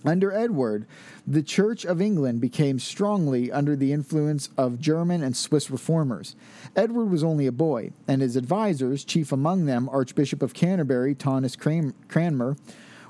[0.05, 0.87] Under Edward,
[1.27, 6.37] the Church of England became strongly under the influence of German and Swiss reformers.
[6.77, 11.57] Edward was only a boy, and his advisers, chief among them Archbishop of Canterbury Thomas
[11.57, 12.57] Cranmer,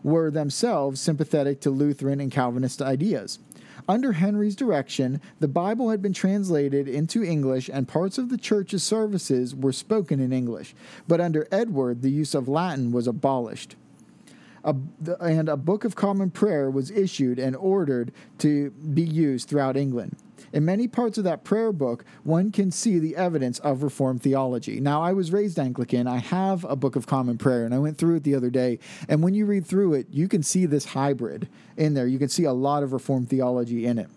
[0.05, 3.41] were themselves sympathetic to Lutheran and Calvinist ideas.
[3.89, 8.85] Under Henry's direction, the Bible had been translated into English and parts of the church's
[8.85, 10.75] services were spoken in English,
[11.09, 13.75] but under Edward, the use of Latin was abolished
[14.65, 14.75] a,
[15.21, 20.17] and a Book of Common Prayer was issued and ordered to be used throughout England.
[20.53, 24.81] In many parts of that prayer book, one can see the evidence of Reformed theology.
[24.81, 26.07] Now, I was raised Anglican.
[26.07, 28.79] I have a Book of Common Prayer, and I went through it the other day.
[29.09, 32.07] And when you read through it, you can see this hybrid in there.
[32.07, 34.09] You can see a lot of Reformed theology in it,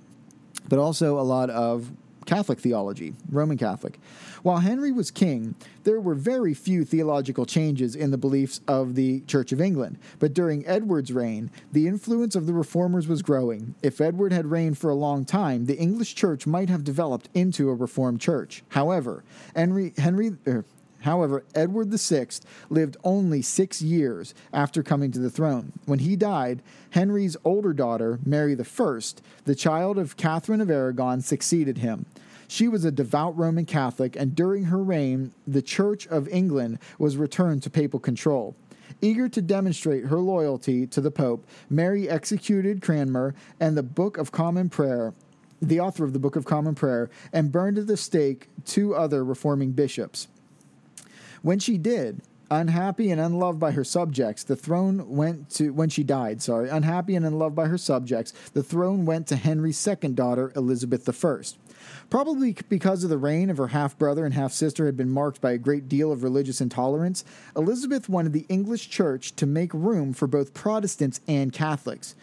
[0.70, 1.92] but also a lot of
[2.28, 4.00] Catholic theology, Roman Catholic.
[4.44, 9.22] While Henry was king, there were very few theological changes in the beliefs of the
[9.22, 9.98] Church of England.
[10.20, 13.76] But during Edward's reign, the influence of the reformers was growing.
[13.82, 17.70] If Edward had reigned for a long time, the English church might have developed into
[17.70, 18.62] a reformed church.
[18.70, 19.24] However,
[19.56, 20.66] Henry, Henry er,
[21.02, 22.28] However, Edward VI
[22.70, 25.74] lived only six years after coming to the throne.
[25.86, 29.00] When he died, Henry's older daughter, Mary I,
[29.46, 32.06] the child of Catherine of Aragon, succeeded him.
[32.48, 37.18] She was a devout Roman Catholic, and during her reign, the Church of England was
[37.18, 38.56] returned to papal control.
[39.02, 44.32] Eager to demonstrate her loyalty to the Pope, Mary executed Cranmer and the Book of
[44.32, 45.14] Common Prayer,
[45.62, 49.24] the author of the Book of Common Prayer, and burned at the stake two other
[49.24, 50.28] reforming bishops.
[51.42, 56.04] When she did, unhappy and unloved by her subjects, the throne went to when she
[56.04, 60.52] died, sorry, unhappy and unloved by her subjects, the throne went to Henry's second daughter,
[60.56, 61.42] Elizabeth I.
[62.10, 65.42] Probably because of the reign of her half brother and half sister had been marked
[65.42, 67.24] by a great deal of religious intolerance,
[67.56, 72.16] Elizabeth wanted the English church to make room for both Protestants and Catholics,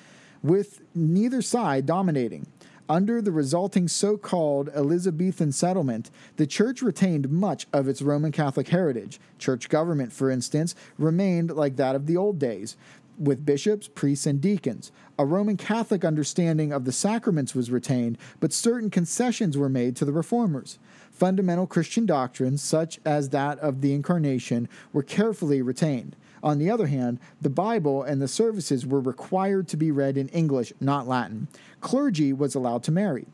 [0.43, 2.47] with neither side dominating.
[2.89, 8.69] Under the resulting so called Elizabethan settlement, the church retained much of its Roman Catholic
[8.69, 9.19] heritage.
[9.39, 12.77] Church government, for instance, remained like that of the old days,
[13.19, 14.93] with bishops, priests, and deacons.
[15.19, 20.05] A Roman Catholic understanding of the sacraments was retained, but certain concessions were made to
[20.05, 20.79] the reformers.
[21.11, 26.17] Fundamental Christian doctrines, such as that of the Incarnation, were carefully retained.
[26.45, 30.29] On the other hand, the Bible and the services were required to be read in
[30.29, 31.49] English, not Latin.
[31.81, 33.27] Clergy was allowed to marry.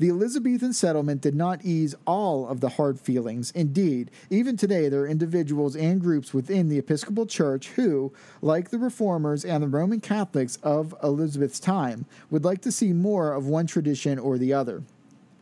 [0.00, 3.52] The Elizabethan settlement did not ease all of the hard feelings.
[3.52, 8.78] Indeed, even today, there are individuals and groups within the Episcopal Church who, like the
[8.78, 13.68] Reformers and the Roman Catholics of Elizabeth's time, would like to see more of one
[13.68, 14.82] tradition or the other.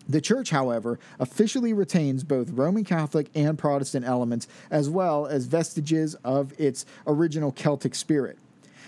[0.09, 6.15] The Church, however, officially retains both Roman Catholic and Protestant elements, as well as vestiges
[6.25, 8.39] of its original Celtic spirit.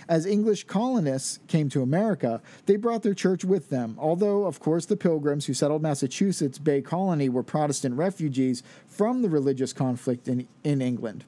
[0.09, 4.87] As English colonists came to America, they brought their church with them, although, of course,
[4.87, 10.49] the Pilgrims who settled Massachusetts Bay Colony were Protestant refugees from the religious conflict in,
[10.64, 11.27] in England.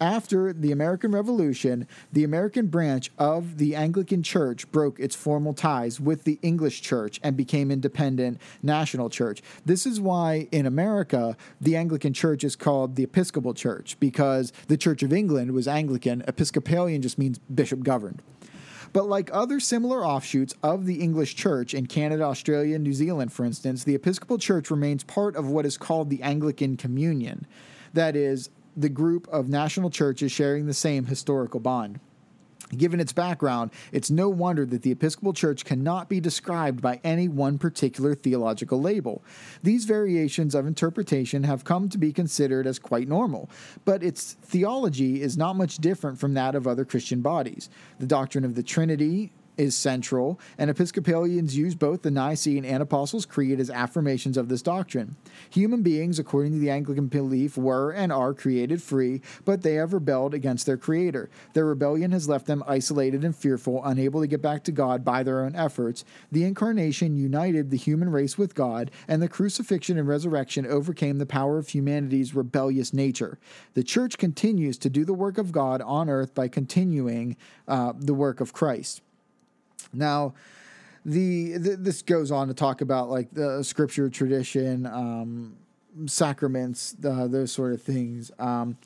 [0.00, 6.00] After the American Revolution, the American branch of the Anglican Church broke its formal ties
[6.00, 9.42] with the English Church and became independent national church.
[9.64, 14.76] This is why in America, the Anglican Church is called the Episcopal Church because the
[14.76, 16.22] Church of England was Anglican.
[16.26, 18.22] Episcopalian just means bishop governed.
[18.92, 23.32] But like other similar offshoots of the English Church in Canada, Australia, and New Zealand,
[23.32, 27.44] for instance, the Episcopal Church remains part of what is called the Anglican Communion.
[27.92, 32.00] That is, the group of national churches sharing the same historical bond.
[32.76, 37.28] Given its background, it's no wonder that the Episcopal Church cannot be described by any
[37.28, 39.22] one particular theological label.
[39.62, 43.50] These variations of interpretation have come to be considered as quite normal,
[43.84, 47.68] but its theology is not much different from that of other Christian bodies.
[47.98, 53.26] The doctrine of the Trinity, is central, and Episcopalians use both the Nicene and Apostles'
[53.26, 55.16] Creed as affirmations of this doctrine.
[55.50, 59.92] Human beings, according to the Anglican belief, were and are created free, but they have
[59.92, 61.30] rebelled against their Creator.
[61.52, 65.22] Their rebellion has left them isolated and fearful, unable to get back to God by
[65.22, 66.04] their own efforts.
[66.32, 71.26] The Incarnation united the human race with God, and the crucifixion and resurrection overcame the
[71.26, 73.38] power of humanity's rebellious nature.
[73.74, 77.36] The Church continues to do the work of God on earth by continuing
[77.68, 79.02] uh, the work of Christ.
[79.94, 80.34] Now,
[81.04, 85.56] the, this goes on to talk about like the scripture tradition, um,
[86.06, 88.76] sacraments, uh, those sort of things, um,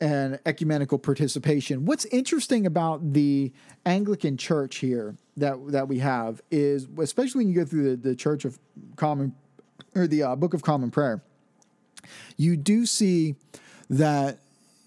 [0.00, 1.84] and ecumenical participation.
[1.84, 3.52] What's interesting about the
[3.84, 8.16] Anglican Church here that that we have is, especially when you go through the, the
[8.16, 8.58] Church of
[8.96, 9.34] Common
[9.94, 11.22] or the uh, Book of Common Prayer,
[12.36, 13.34] you do see
[13.90, 14.38] that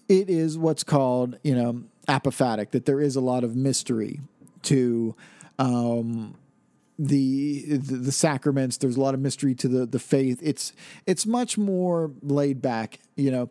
[0.08, 2.70] it is what's called you know apophatic.
[2.70, 4.20] That there is a lot of mystery
[4.62, 5.14] to
[5.62, 6.34] um,
[6.98, 8.76] the, the, the sacraments.
[8.76, 10.40] There's a lot of mystery to the the faith.
[10.42, 10.72] It's
[11.06, 12.98] it's much more laid back.
[13.16, 13.50] You know,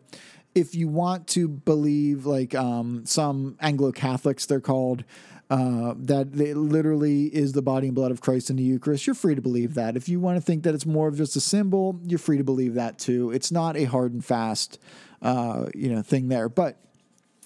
[0.54, 5.04] if you want to believe like um, some Anglo Catholics, they're called.
[5.50, 9.06] Uh, that it literally is the body and blood of Christ in the Eucharist.
[9.06, 9.98] You're free to believe that.
[9.98, 12.44] If you want to think that it's more of just a symbol, you're free to
[12.44, 13.30] believe that too.
[13.32, 14.78] It's not a hard and fast,
[15.20, 16.48] uh, you know, thing there.
[16.48, 16.78] But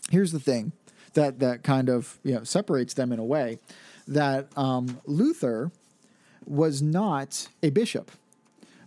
[0.08, 0.70] here's the thing
[1.14, 3.58] that that kind of you know separates them in a way
[4.06, 5.70] that um, Luther
[6.44, 8.10] was not a bishop.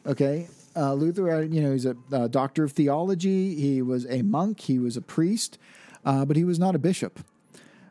[0.06, 3.56] Okay, uh, Luther, uh, you know, he's a, a, doctor of theology.
[3.56, 4.62] He was a monk.
[4.62, 5.58] He was a priest,
[6.06, 7.20] uh, but he was not a bishop.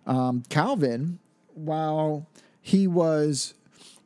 [0.07, 1.18] Um, Calvin,
[1.55, 2.26] while
[2.62, 3.55] he was,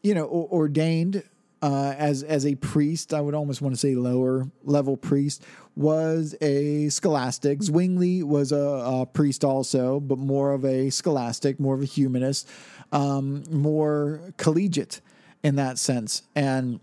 [0.03, 1.23] you know, ordained
[1.63, 5.45] uh, as as a priest, I would almost want to say lower level priest,
[5.77, 7.63] was a scholastic.
[7.63, 12.49] Zwingli was a, a priest also, but more of a scholastic, more of a humanist
[12.93, 15.01] um, more collegiate
[15.43, 16.23] in that sense.
[16.37, 16.79] And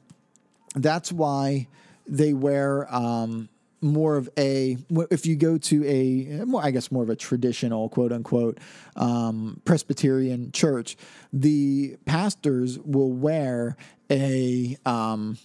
[0.75, 1.67] that's why
[2.07, 3.47] they wear um,
[3.81, 4.77] more of a,
[5.09, 8.59] if you go to a, well, I guess more of a traditional, quote unquote,
[8.95, 10.97] um, Presbyterian church,
[11.31, 13.77] the pastors will wear
[14.11, 15.37] a, um,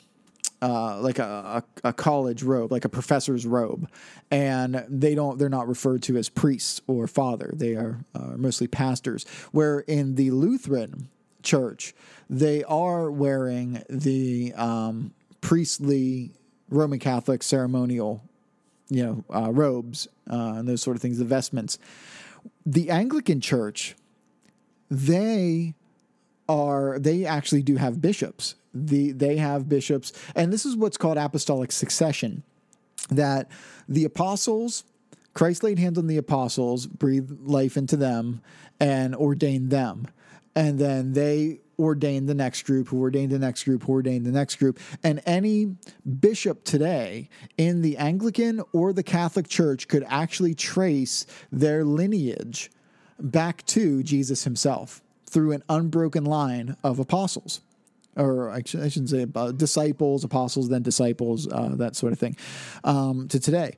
[0.62, 3.86] uh, like a, a, a, college robe, like a professor's robe,
[4.30, 7.52] and they don't they're not referred to as priests or father.
[7.54, 9.26] They are uh, mostly pastors.
[9.52, 11.08] Where in the Lutheran
[11.42, 11.94] church,
[12.30, 15.12] they are wearing the um,
[15.42, 16.32] priestly
[16.74, 18.22] Roman Catholic ceremonial,
[18.88, 21.78] you know, uh, robes uh, and those sort of things, the vestments.
[22.66, 23.96] The Anglican church,
[24.90, 25.74] they
[26.48, 31.16] are they actually do have bishops the they have bishops, and this is what's called
[31.16, 32.42] apostolic succession.
[33.10, 33.48] That
[33.88, 34.84] the apostles,
[35.32, 38.42] Christ laid hands on the apostles, breathed life into them,
[38.80, 40.08] and ordained them,
[40.54, 44.30] and then they ordained the next group, who ordained the next group, who ordained the
[44.30, 44.78] next group.
[45.02, 45.74] And any
[46.20, 52.70] bishop today in the Anglican or the Catholic Church could actually trace their lineage
[53.18, 57.60] back to Jesus himself through an unbroken line of apostles
[58.16, 59.26] or I shouldn't say
[59.56, 62.36] disciples, apostles, then disciples, uh, that sort of thing,
[62.84, 63.76] um, to today.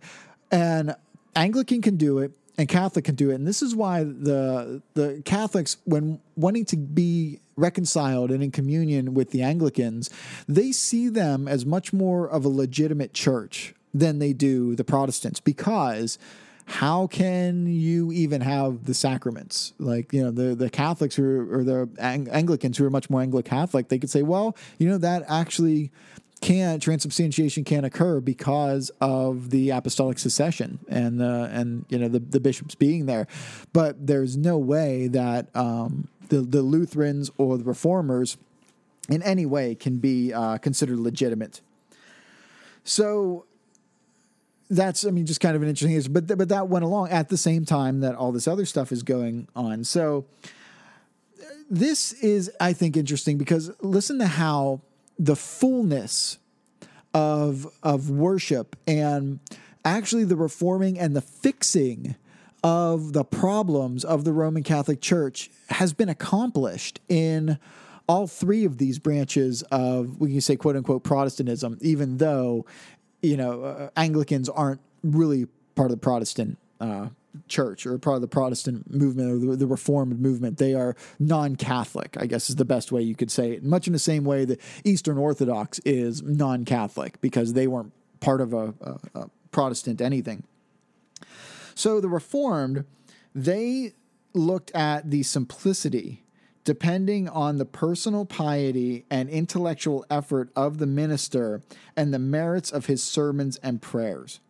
[0.50, 0.94] And
[1.34, 5.22] Anglican can do it, and Catholic can do it, and this is why the the
[5.24, 10.10] Catholics, when wanting to be reconciled and in communion with the Anglicans,
[10.46, 15.40] they see them as much more of a legitimate church than they do the Protestants
[15.40, 16.18] because
[16.66, 19.72] how can you even have the sacraments?
[19.78, 23.08] Like, you know, the, the Catholics who are, or the Ang- Anglicans who are much
[23.08, 25.92] more Anglo Catholic, they could say, well, you know, that actually
[26.40, 32.18] can't transubstantiation can't occur because of the apostolic succession and uh, and you know the,
[32.18, 33.26] the bishops being there
[33.72, 38.36] but there's no way that um, the the Lutherans or the reformers
[39.08, 41.60] in any way can be uh, considered legitimate
[42.84, 43.46] so
[44.70, 46.10] that's I mean just kind of an interesting issue.
[46.10, 48.92] But th- but that went along at the same time that all this other stuff
[48.92, 49.84] is going on.
[49.84, 50.24] So
[51.70, 54.80] this is I think interesting because listen to how
[55.18, 56.38] the fullness
[57.14, 59.40] of of worship and
[59.84, 62.14] actually the reforming and the fixing
[62.62, 67.58] of the problems of the Roman Catholic Church has been accomplished in
[68.08, 72.66] all three of these branches of we can say quote unquote Protestantism, even though
[73.22, 77.08] you know uh, Anglicans aren't really part of the Protestant uh,
[77.48, 80.58] church or part of the Protestant movement or the, the Reformed movement.
[80.58, 83.64] They are non-Catholic, I guess is the best way you could say it.
[83.64, 88.52] Much in the same way that Eastern Orthodox is non-Catholic because they weren't part of
[88.52, 90.44] a, a, a Protestant anything.
[91.74, 92.84] So the Reformed,
[93.34, 93.92] they
[94.34, 96.22] looked at the simplicity
[96.66, 101.62] depending on the personal piety and intellectual effort of the minister
[101.96, 104.40] and the merits of his sermons and prayers.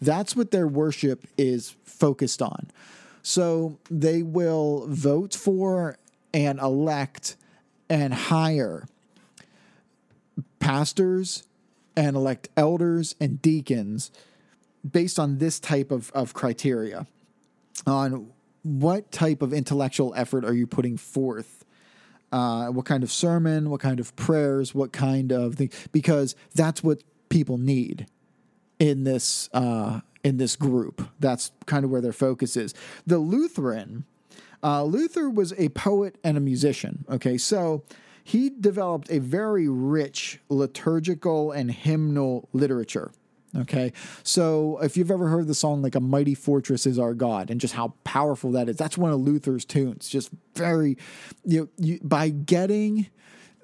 [0.00, 2.70] That's what their worship is focused on.
[3.22, 5.98] So they will vote for
[6.32, 7.36] and elect
[7.88, 8.86] and hire
[10.58, 11.46] pastors
[11.96, 14.10] and elect elders and deacons
[14.88, 17.06] based on this type of, of criteria.
[17.86, 18.30] On
[18.62, 21.64] what type of intellectual effort are you putting forth?
[22.32, 25.70] Uh, what kind of sermon what kind of prayers what kind of thing?
[25.90, 28.06] Because that's what people need
[28.80, 31.06] in this uh, in this group.
[31.20, 32.74] That's kind of where their focus is.
[33.06, 34.04] The Lutheran,
[34.64, 37.04] uh, Luther was a poet and a musician.
[37.08, 37.84] Okay, so
[38.24, 43.12] he developed a very rich liturgical and hymnal literature.
[43.56, 47.50] Okay, so if you've ever heard the song like "A Mighty Fortress Is Our God"
[47.50, 50.08] and just how powerful that is, that's one of Luther's tunes.
[50.08, 50.96] Just very,
[51.44, 53.08] you, know, you by getting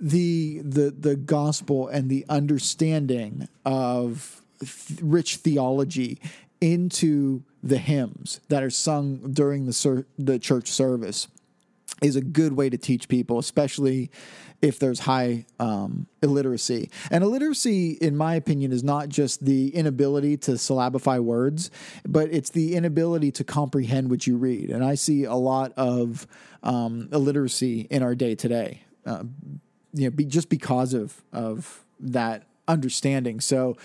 [0.00, 6.20] the the the gospel and the understanding of th- rich theology
[6.60, 11.28] into the hymns that are sung during the the church service
[12.02, 14.10] is a good way to teach people, especially
[14.62, 16.90] if there's high um, illiteracy.
[17.10, 21.70] And illiteracy, in my opinion, is not just the inability to syllabify words,
[22.06, 24.70] but it's the inability to comprehend what you read.
[24.70, 26.26] And I see a lot of
[26.62, 29.24] um, illiteracy in our day today, uh,
[29.92, 33.40] you know, be, just because of of that understanding.
[33.40, 33.76] So,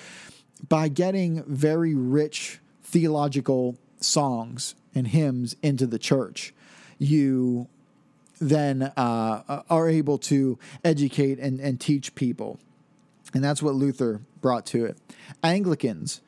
[0.67, 6.53] by getting very rich theological songs and hymns into the church,
[6.97, 7.67] you
[8.39, 12.59] then uh, are able to educate and, and teach people.
[13.33, 14.97] And that's what Luther brought to it.
[15.43, 16.21] Anglicans,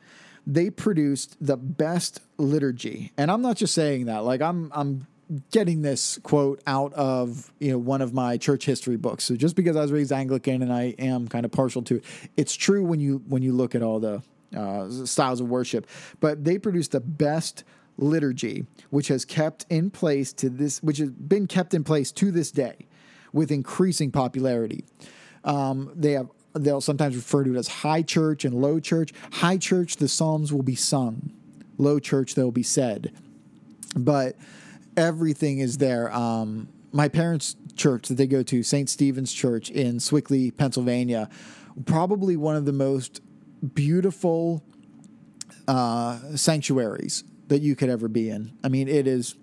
[0.46, 3.12] they produced the best liturgy.
[3.16, 5.06] And I'm not just saying that, like I'm I'm
[5.50, 9.24] getting this quote out of you know one of my church history books.
[9.24, 12.04] So just because I was raised Anglican and I am kind of partial to it,
[12.36, 14.22] it's true when you when you look at all the
[14.56, 15.86] uh, styles of worship.
[16.20, 17.64] But they produce the best
[17.96, 22.30] liturgy, which has kept in place to this, which has been kept in place to
[22.30, 22.86] this day,
[23.32, 24.84] with increasing popularity.
[25.44, 29.12] Um, they have they'll sometimes refer to it as high church and low church.
[29.32, 31.32] High church, the psalms will be sung.
[31.78, 33.12] Low church, they'll be said.
[33.96, 34.36] But
[34.96, 36.12] everything is there.
[36.12, 38.88] Um, my parents' church that they go to, St.
[38.88, 41.28] Stephen's Church in Sewickley, Pennsylvania,
[41.86, 43.20] probably one of the most
[43.74, 44.62] beautiful
[45.66, 48.56] uh, sanctuaries that you could ever be in.
[48.62, 49.36] I mean, it is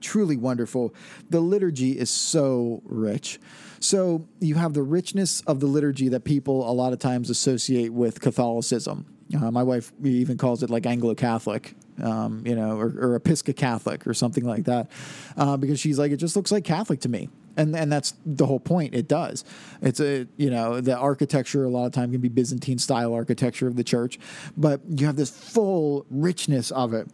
[0.00, 0.94] truly wonderful.
[1.30, 3.40] The liturgy is so rich.
[3.80, 7.92] So you have the richness of the liturgy that people a lot of times associate
[7.92, 9.06] with Catholicism.
[9.34, 13.58] Uh, my wife even calls it like Anglo Catholic, um, you know, or, or Episcopal
[13.58, 14.90] Catholic or something like that,
[15.36, 18.46] uh, because she's like, it just looks like Catholic to me and and that's the
[18.46, 18.94] whole point.
[18.94, 19.44] It does.
[19.82, 23.66] It's a you know the architecture a lot of time can be Byzantine style architecture
[23.66, 24.18] of the church,
[24.56, 27.08] but you have this full richness of it.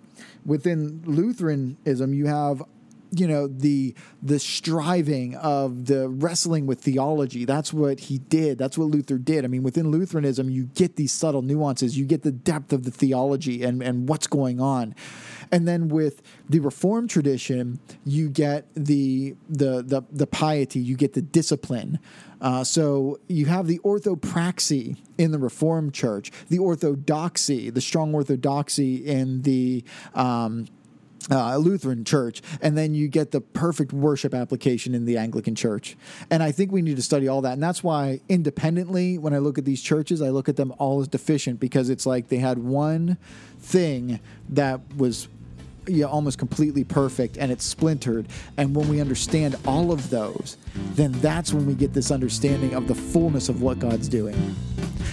[0.44, 2.62] Within Lutheranism, you have
[3.18, 7.44] you know the the striving of the wrestling with theology.
[7.44, 8.58] That's what he did.
[8.58, 9.44] That's what luther did.
[9.44, 11.98] I mean within lutheranism you get these subtle nuances.
[11.98, 14.94] You get the depth of the theology and and what's going on.
[15.52, 20.80] And then with the reformed tradition you get the the the, the piety.
[20.80, 21.98] You get the discipline.
[22.40, 28.96] Uh, so you have the orthopraxy in the Reformed Church, the orthodoxy, the strong orthodoxy
[28.96, 29.82] in the
[30.14, 30.66] um,
[31.30, 35.96] uh, Lutheran church, and then you get the perfect worship application in the Anglican church.
[36.30, 37.54] And I think we need to study all that.
[37.54, 41.00] And that's why, independently, when I look at these churches, I look at them all
[41.00, 43.16] as deficient because it's like they had one
[43.58, 44.20] thing
[44.50, 45.28] that was
[45.86, 48.26] yeah, almost completely perfect and it's splintered.
[48.56, 50.56] And when we understand all of those,
[50.94, 54.56] then that's when we get this understanding of the fullness of what God's doing.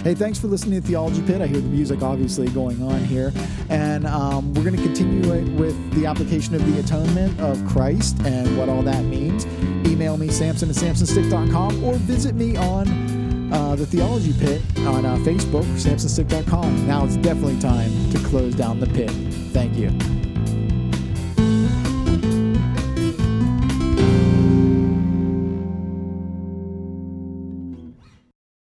[0.03, 1.41] Hey, thanks for listening to Theology Pit.
[1.41, 3.31] I hear the music obviously going on here.
[3.69, 8.19] And um, we're going to continue it with the application of the atonement of Christ
[8.26, 9.45] and what all that means.
[9.88, 13.11] Email me, samson at samsonstick.com, or visit me on
[13.53, 16.88] uh, the Theology Pit on uh, Facebook, samsonstick.com.
[16.88, 19.11] Now it's definitely time to close down the pit.
[19.52, 20.30] Thank you.